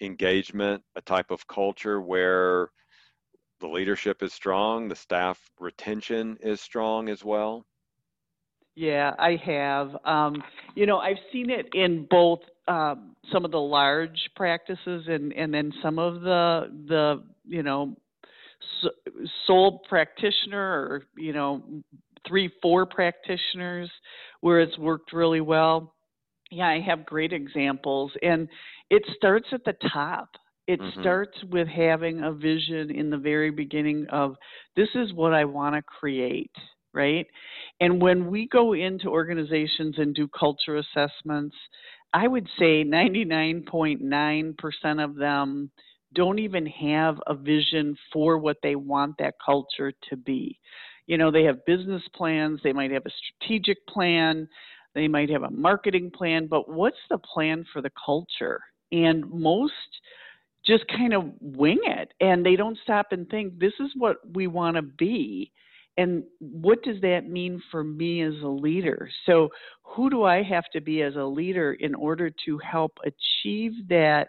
engagement, 0.00 0.82
a 0.96 1.02
type 1.02 1.30
of 1.30 1.46
culture 1.46 2.00
where 2.00 2.70
the 3.60 3.66
leadership 3.66 4.22
is 4.22 4.32
strong, 4.32 4.88
the 4.88 4.94
staff 4.96 5.38
retention 5.58 6.38
is 6.40 6.60
strong 6.60 7.08
as 7.08 7.24
well? 7.24 7.66
Yeah, 8.78 9.12
I 9.18 9.36
have. 9.44 9.96
Um, 10.04 10.42
you 10.76 10.86
know, 10.86 10.98
I've 10.98 11.16
seen 11.32 11.50
it 11.50 11.66
in 11.74 12.06
both 12.08 12.40
um, 12.68 13.16
some 13.32 13.44
of 13.44 13.50
the 13.50 13.60
large 13.60 14.30
practices 14.36 15.04
and 15.08 15.32
and 15.32 15.52
then 15.52 15.72
some 15.82 15.98
of 15.98 16.20
the 16.20 16.70
the 16.86 17.24
you 17.44 17.64
know 17.64 17.96
sole 19.46 19.82
practitioner 19.88 20.60
or, 20.60 21.02
you 21.16 21.32
know, 21.32 21.62
three, 22.26 22.50
four 22.62 22.86
practitioners 22.86 23.90
where 24.42 24.60
it's 24.60 24.78
worked 24.78 25.12
really 25.12 25.40
well. 25.40 25.94
Yeah, 26.50 26.68
I 26.68 26.80
have 26.80 27.06
great 27.06 27.32
examples. 27.32 28.12
And 28.22 28.48
it 28.90 29.02
starts 29.16 29.46
at 29.52 29.64
the 29.64 29.74
top. 29.92 30.28
It 30.66 30.80
mm-hmm. 30.80 31.00
starts 31.00 31.36
with 31.50 31.66
having 31.66 32.22
a 32.22 32.32
vision 32.32 32.90
in 32.90 33.10
the 33.10 33.16
very 33.16 33.50
beginning 33.50 34.06
of 34.10 34.36
this 34.76 34.88
is 34.94 35.12
what 35.12 35.32
I 35.32 35.44
want 35.44 35.74
to 35.74 35.82
create, 35.82 36.52
right? 36.92 37.26
And 37.80 38.00
when 38.00 38.30
we 38.30 38.46
go 38.48 38.74
into 38.74 39.08
organizations 39.08 39.96
and 39.98 40.14
do 40.14 40.28
culture 40.28 40.76
assessments, 40.76 41.56
I 42.12 42.26
would 42.26 42.48
say 42.58 42.84
99.9% 42.84 45.04
of 45.04 45.14
them 45.16 45.70
don't 46.14 46.38
even 46.38 46.64
have 46.66 47.20
a 47.26 47.34
vision 47.34 47.96
for 48.12 48.38
what 48.38 48.56
they 48.62 48.76
want 48.76 49.16
that 49.18 49.34
culture 49.44 49.92
to 50.08 50.16
be. 50.16 50.58
You 51.06 51.18
know, 51.18 51.30
they 51.30 51.44
have 51.44 51.64
business 51.66 52.02
plans, 52.14 52.60
they 52.62 52.72
might 52.72 52.90
have 52.90 53.06
a 53.06 53.10
strategic 53.10 53.86
plan, 53.86 54.48
they 54.94 55.08
might 55.08 55.30
have 55.30 55.42
a 55.42 55.50
marketing 55.50 56.10
plan, 56.10 56.46
but 56.46 56.68
what's 56.68 56.96
the 57.10 57.18
plan 57.18 57.64
for 57.72 57.82
the 57.82 57.92
culture? 58.04 58.60
And 58.90 59.28
most 59.30 59.72
just 60.66 60.84
kind 60.88 61.14
of 61.14 61.30
wing 61.40 61.78
it 61.84 62.12
and 62.20 62.44
they 62.44 62.56
don't 62.56 62.78
stop 62.82 63.12
and 63.12 63.28
think 63.28 63.58
this 63.58 63.72
is 63.80 63.90
what 63.96 64.16
we 64.34 64.46
want 64.46 64.76
to 64.76 64.82
be 64.82 65.52
and 65.98 66.22
what 66.38 66.82
does 66.84 67.00
that 67.02 67.28
mean 67.28 67.60
for 67.70 67.82
me 67.82 68.22
as 68.22 68.34
a 68.42 68.48
leader? 68.48 69.10
So 69.26 69.50
who 69.82 70.08
do 70.08 70.22
i 70.22 70.42
have 70.42 70.64
to 70.72 70.80
be 70.80 71.02
as 71.02 71.16
a 71.16 71.24
leader 71.24 71.72
in 71.72 71.94
order 71.94 72.30
to 72.46 72.58
help 72.58 72.92
achieve 73.04 73.72
that 73.88 74.28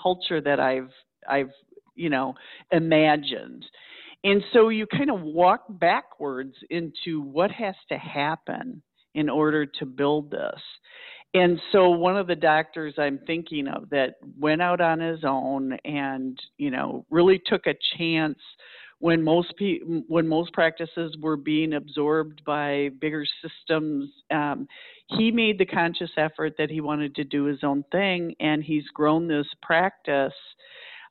culture 0.00 0.40
that 0.40 0.58
i've 0.58 0.90
i've 1.28 1.50
you 1.94 2.08
know 2.08 2.34
imagined? 2.72 3.64
And 4.24 4.42
so 4.54 4.70
you 4.70 4.86
kind 4.86 5.10
of 5.10 5.20
walk 5.20 5.64
backwards 5.68 6.54
into 6.70 7.20
what 7.20 7.50
has 7.50 7.74
to 7.90 7.98
happen 7.98 8.82
in 9.14 9.28
order 9.28 9.66
to 9.66 9.84
build 9.84 10.30
this. 10.30 10.60
And 11.34 11.60
so 11.72 11.90
one 11.90 12.16
of 12.16 12.26
the 12.26 12.36
doctors 12.36 12.94
I'm 12.96 13.18
thinking 13.26 13.68
of 13.68 13.90
that 13.90 14.14
went 14.38 14.62
out 14.62 14.80
on 14.80 15.00
his 15.00 15.24
own 15.24 15.76
and 15.84 16.38
you 16.56 16.70
know 16.70 17.04
really 17.10 17.42
took 17.44 17.66
a 17.66 17.74
chance 17.98 18.38
when 19.04 19.22
most 19.22 19.54
pe- 19.58 19.80
when 20.08 20.26
most 20.26 20.50
practices 20.54 21.14
were 21.20 21.36
being 21.36 21.74
absorbed 21.74 22.42
by 22.46 22.88
bigger 23.02 23.26
systems 23.42 24.10
um, 24.30 24.66
he 25.08 25.30
made 25.30 25.58
the 25.58 25.66
conscious 25.66 26.10
effort 26.16 26.54
that 26.56 26.70
he 26.70 26.80
wanted 26.80 27.14
to 27.14 27.22
do 27.22 27.44
his 27.44 27.58
own 27.62 27.84
thing 27.92 28.34
and 28.40 28.64
he's 28.64 28.88
grown 28.94 29.28
this 29.28 29.46
practice 29.60 30.32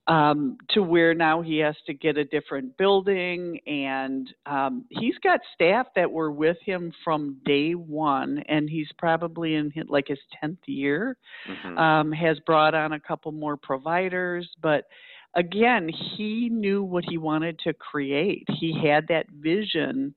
um, 0.08 0.58
to 0.71 0.84
where 0.84 1.13
now 1.13 1.41
he 1.41 1.60
has 1.60 1.75
to 1.86 1.93
get 1.93 2.17
a 2.17 2.25
different 2.25 2.75
building. 2.77 3.60
And 3.65 4.29
um, 4.45 4.86
he's 4.89 5.17
got 5.23 5.39
staff 5.53 5.88
that 5.95 6.12
were 6.12 6.32
with 6.32 6.58
him 6.65 6.91
from 7.03 7.38
day 7.45 7.71
one, 7.71 8.43
and 8.49 8.69
he's 8.69 8.89
probably 8.97 9.56
in 9.56 9.71
his, 9.71 9.86
like 9.88 10.10
his 10.10 10.19
10th 10.43 10.58
year, 10.65 11.15
mm-hmm. 11.49 11.77
um, 11.77 12.12
has 12.12 12.38
brought 12.39 12.75
on 12.75 12.93
a 12.93 12.99
couple 12.99 13.32
more 13.32 13.56
providers. 13.56 14.49
But 14.62 14.88
again, 15.36 15.89
he 15.89 16.50
knew 16.50 16.84
what 16.84 17.06
he 17.08 17.17
wanted 17.17 17.60
to 17.60 17.74
create, 17.74 18.48
he 18.60 18.80
had 18.86 19.08
that 19.08 19.28
vision. 19.30 20.15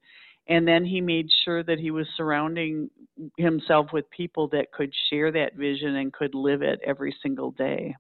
And 0.49 0.67
then 0.67 0.85
he 0.85 1.01
made 1.01 1.29
sure 1.45 1.65
that 1.65 1.81
he 1.81 1.91
was 1.91 2.07
surrounding 2.17 2.89
himself 3.37 3.93
with 3.93 4.09
people 4.11 4.47
that 4.49 4.71
could 4.71 4.93
share 5.11 5.33
that 5.33 5.57
vision 5.57 5.97
and 5.97 6.13
could 6.13 6.37
live 6.37 6.63
it 6.63 6.79
every 6.87 7.13
single 7.21 7.51
day. 7.51 7.97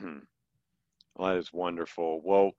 Hmm. 0.00 0.18
Well, 1.14 1.32
that 1.32 1.38
is 1.38 1.52
wonderful. 1.52 2.20
Well, 2.24 2.50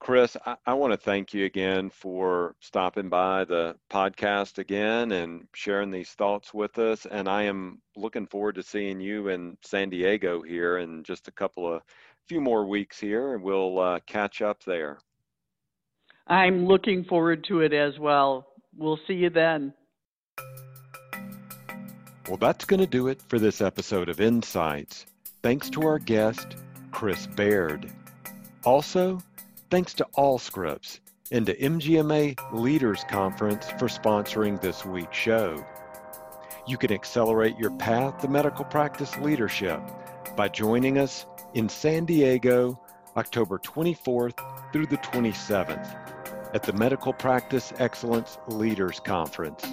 Kris, 0.00 0.36
I, 0.44 0.56
I 0.66 0.74
want 0.74 0.92
to 0.92 0.96
thank 0.96 1.32
you 1.32 1.44
again 1.44 1.88
for 1.88 2.56
stopping 2.60 3.08
by 3.08 3.44
the 3.44 3.76
podcast 3.90 4.58
again 4.58 5.12
and 5.12 5.46
sharing 5.54 5.90
these 5.90 6.10
thoughts 6.10 6.52
with 6.52 6.78
us. 6.78 7.06
And 7.06 7.28
I 7.28 7.44
am 7.44 7.80
looking 7.96 8.26
forward 8.26 8.56
to 8.56 8.62
seeing 8.62 9.00
you 9.00 9.28
in 9.28 9.56
San 9.62 9.88
Diego 9.88 10.42
here 10.42 10.78
in 10.78 11.04
just 11.04 11.28
a 11.28 11.32
couple 11.32 11.72
of 11.72 11.82
few 12.28 12.40
more 12.40 12.66
weeks 12.66 12.98
here, 12.98 13.34
and 13.34 13.42
we'll 13.42 13.78
uh, 13.78 14.00
catch 14.06 14.42
up 14.42 14.62
there. 14.64 14.98
I'm 16.26 16.66
looking 16.66 17.04
forward 17.04 17.44
to 17.48 17.60
it 17.60 17.72
as 17.72 17.98
well. 17.98 18.46
We'll 18.76 18.98
see 19.06 19.14
you 19.14 19.30
then. 19.30 19.74
Well, 22.28 22.38
that's 22.38 22.64
going 22.64 22.80
to 22.80 22.86
do 22.86 23.08
it 23.08 23.20
for 23.28 23.38
this 23.38 23.60
episode 23.60 24.08
of 24.08 24.20
Insights. 24.20 25.04
Thanks 25.42 25.68
to 25.70 25.82
our 25.82 25.98
guest, 25.98 26.56
Kris 26.90 27.26
Baird. 27.26 27.92
Also, 28.64 29.20
thanks 29.70 29.92
to 29.94 30.06
Allscripts 30.16 31.00
and 31.30 31.44
to 31.44 31.54
MGMA 31.54 32.38
Leaders 32.52 33.04
Conference 33.10 33.66
for 33.72 33.88
sponsoring 33.88 34.58
this 34.60 34.86
week's 34.86 35.16
show. 35.16 35.62
You 36.66 36.78
can 36.78 36.92
accelerate 36.92 37.58
your 37.58 37.72
path 37.72 38.22
to 38.22 38.28
medical 38.28 38.64
practice 38.64 39.14
leadership 39.18 39.82
by 40.34 40.48
joining 40.48 40.96
us 40.96 41.26
in 41.54 41.68
San 41.68 42.04
Diego 42.04 42.80
October 43.16 43.58
24th 43.58 44.72
through 44.72 44.86
the 44.86 44.98
27th 44.98 46.54
at 46.54 46.62
the 46.62 46.72
Medical 46.72 47.12
Practice 47.12 47.72
Excellence 47.78 48.38
Leaders 48.48 49.00
Conference. 49.00 49.64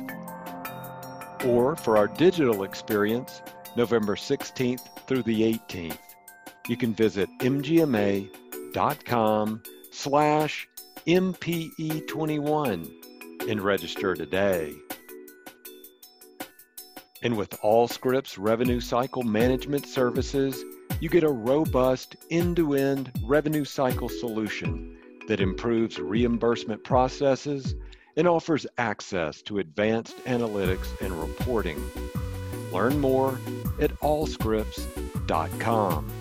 Or 1.46 1.76
for 1.76 1.98
our 1.98 2.08
digital 2.08 2.64
experience, 2.64 3.42
November 3.76 4.16
16th 4.16 5.08
through 5.08 5.24
the 5.24 5.42
18th 5.42 5.98
you 6.68 6.78
can 6.78 6.94
visit 6.94 7.30
mgma.com 7.40 8.30
slash 9.92 10.68
MPE21 11.08 12.90
and 13.50 13.62
register 13.62 14.14
today. 14.16 14.74
And 17.24 17.38
with 17.38 17.50
Allscripts 17.62 18.38
Revenue 18.40 18.80
Cycle 18.80 19.24
Management 19.24 19.86
Services, 19.86 20.64
you 21.02 21.10
get 21.10 21.24
a 21.24 21.30
robust 21.30 22.16
end-to-end 22.30 23.12
revenue 23.24 23.66
cycle 23.66 24.08
solution 24.08 24.96
that 25.28 25.42
improves 25.42 26.00
reimbursement 26.00 26.84
processes 26.84 27.74
and 28.16 28.28
offers 28.28 28.68
access 28.78 29.42
to 29.42 29.58
advanced 29.58 30.16
analytics 30.26 30.88
and 31.02 31.12
reporting. 31.20 31.84
Learn 32.72 33.00
more 33.00 33.40
at 33.82 33.90
allscripts.com. 34.02 36.12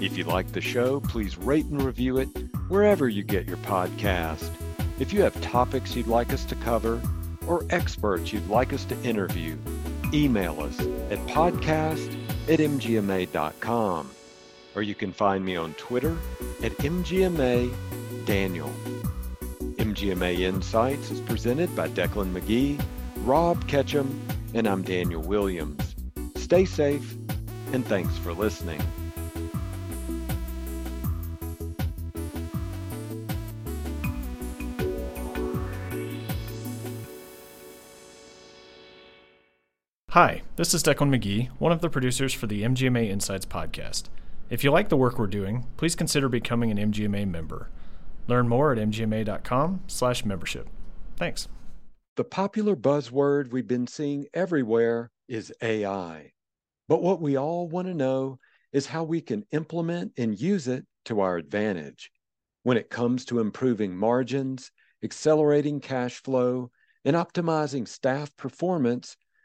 If 0.00 0.16
you 0.16 0.24
like 0.24 0.50
the 0.52 0.62
show, 0.62 1.00
please 1.00 1.36
rate 1.36 1.66
and 1.66 1.82
review 1.82 2.16
it 2.16 2.28
wherever 2.68 3.06
you 3.06 3.22
get 3.22 3.46
your 3.46 3.58
podcast. 3.58 4.48
If 4.98 5.12
you 5.12 5.20
have 5.22 5.38
topics 5.42 5.94
you'd 5.94 6.06
like 6.06 6.32
us 6.32 6.46
to 6.46 6.54
cover 6.54 7.02
or 7.46 7.66
experts 7.68 8.32
you'd 8.32 8.48
like 8.48 8.72
us 8.72 8.86
to 8.86 8.98
interview, 9.02 9.58
email 10.14 10.62
us 10.62 10.80
at 11.10 11.18
podcast 11.26 12.16
at 12.48 12.58
mgma.com. 12.58 14.10
Or 14.74 14.82
you 14.82 14.94
can 14.94 15.12
find 15.12 15.44
me 15.44 15.56
on 15.56 15.74
Twitter 15.74 16.16
at 16.62 16.72
mgma 16.78 17.72
daniel. 18.24 18.70
MGMA 19.76 20.40
Insights 20.40 21.10
is 21.10 21.20
presented 21.20 21.74
by 21.74 21.88
Decklan 21.88 22.32
McGee, 22.32 22.80
Rob 23.24 23.66
Ketcham, 23.66 24.20
and 24.54 24.68
I'm 24.68 24.82
Daniel 24.82 25.22
Williams. 25.22 25.96
Stay 26.36 26.64
safe, 26.64 27.14
and 27.72 27.84
thanks 27.86 28.16
for 28.18 28.32
listening. 28.32 28.80
Hi, 40.22 40.42
this 40.56 40.74
is 40.74 40.82
Decklan 40.82 41.08
McGee, 41.08 41.48
one 41.58 41.72
of 41.72 41.80
the 41.80 41.88
producers 41.88 42.34
for 42.34 42.46
the 42.46 42.62
MGMA 42.62 43.08
Insights 43.08 43.46
podcast. 43.46 44.10
If 44.50 44.62
you 44.62 44.70
like 44.70 44.90
the 44.90 44.96
work 44.98 45.18
we're 45.18 45.26
doing, 45.26 45.66
please 45.78 45.94
consider 45.94 46.28
becoming 46.28 46.70
an 46.70 46.76
MGMA 46.92 47.26
member. 47.26 47.70
Learn 48.28 48.46
more 48.46 48.70
at 48.70 48.76
mgma.com/membership. 48.76 50.68
Thanks. 51.16 51.48
The 52.16 52.24
popular 52.24 52.76
buzzword 52.76 53.50
we've 53.50 53.66
been 53.66 53.86
seeing 53.86 54.26
everywhere 54.34 55.10
is 55.26 55.54
AI. 55.62 56.32
But 56.86 57.00
what 57.00 57.22
we 57.22 57.38
all 57.38 57.66
want 57.66 57.88
to 57.88 57.94
know 57.94 58.38
is 58.74 58.84
how 58.84 59.04
we 59.04 59.22
can 59.22 59.46
implement 59.52 60.12
and 60.18 60.38
use 60.38 60.68
it 60.68 60.84
to 61.06 61.20
our 61.20 61.38
advantage. 61.38 62.10
When 62.62 62.76
it 62.76 62.90
comes 62.90 63.24
to 63.24 63.40
improving 63.40 63.96
margins, 63.96 64.70
accelerating 65.02 65.80
cash 65.80 66.22
flow, 66.22 66.70
and 67.06 67.16
optimizing 67.16 67.88
staff 67.88 68.36
performance, 68.36 69.16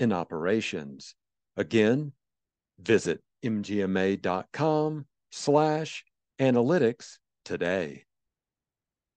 and 0.00 0.12
operations. 0.12 1.14
Again, 1.56 2.12
visit 2.80 3.20
mgma.com 3.44 5.06
slash 5.30 6.04
analytics 6.40 7.18
today. 7.44 8.04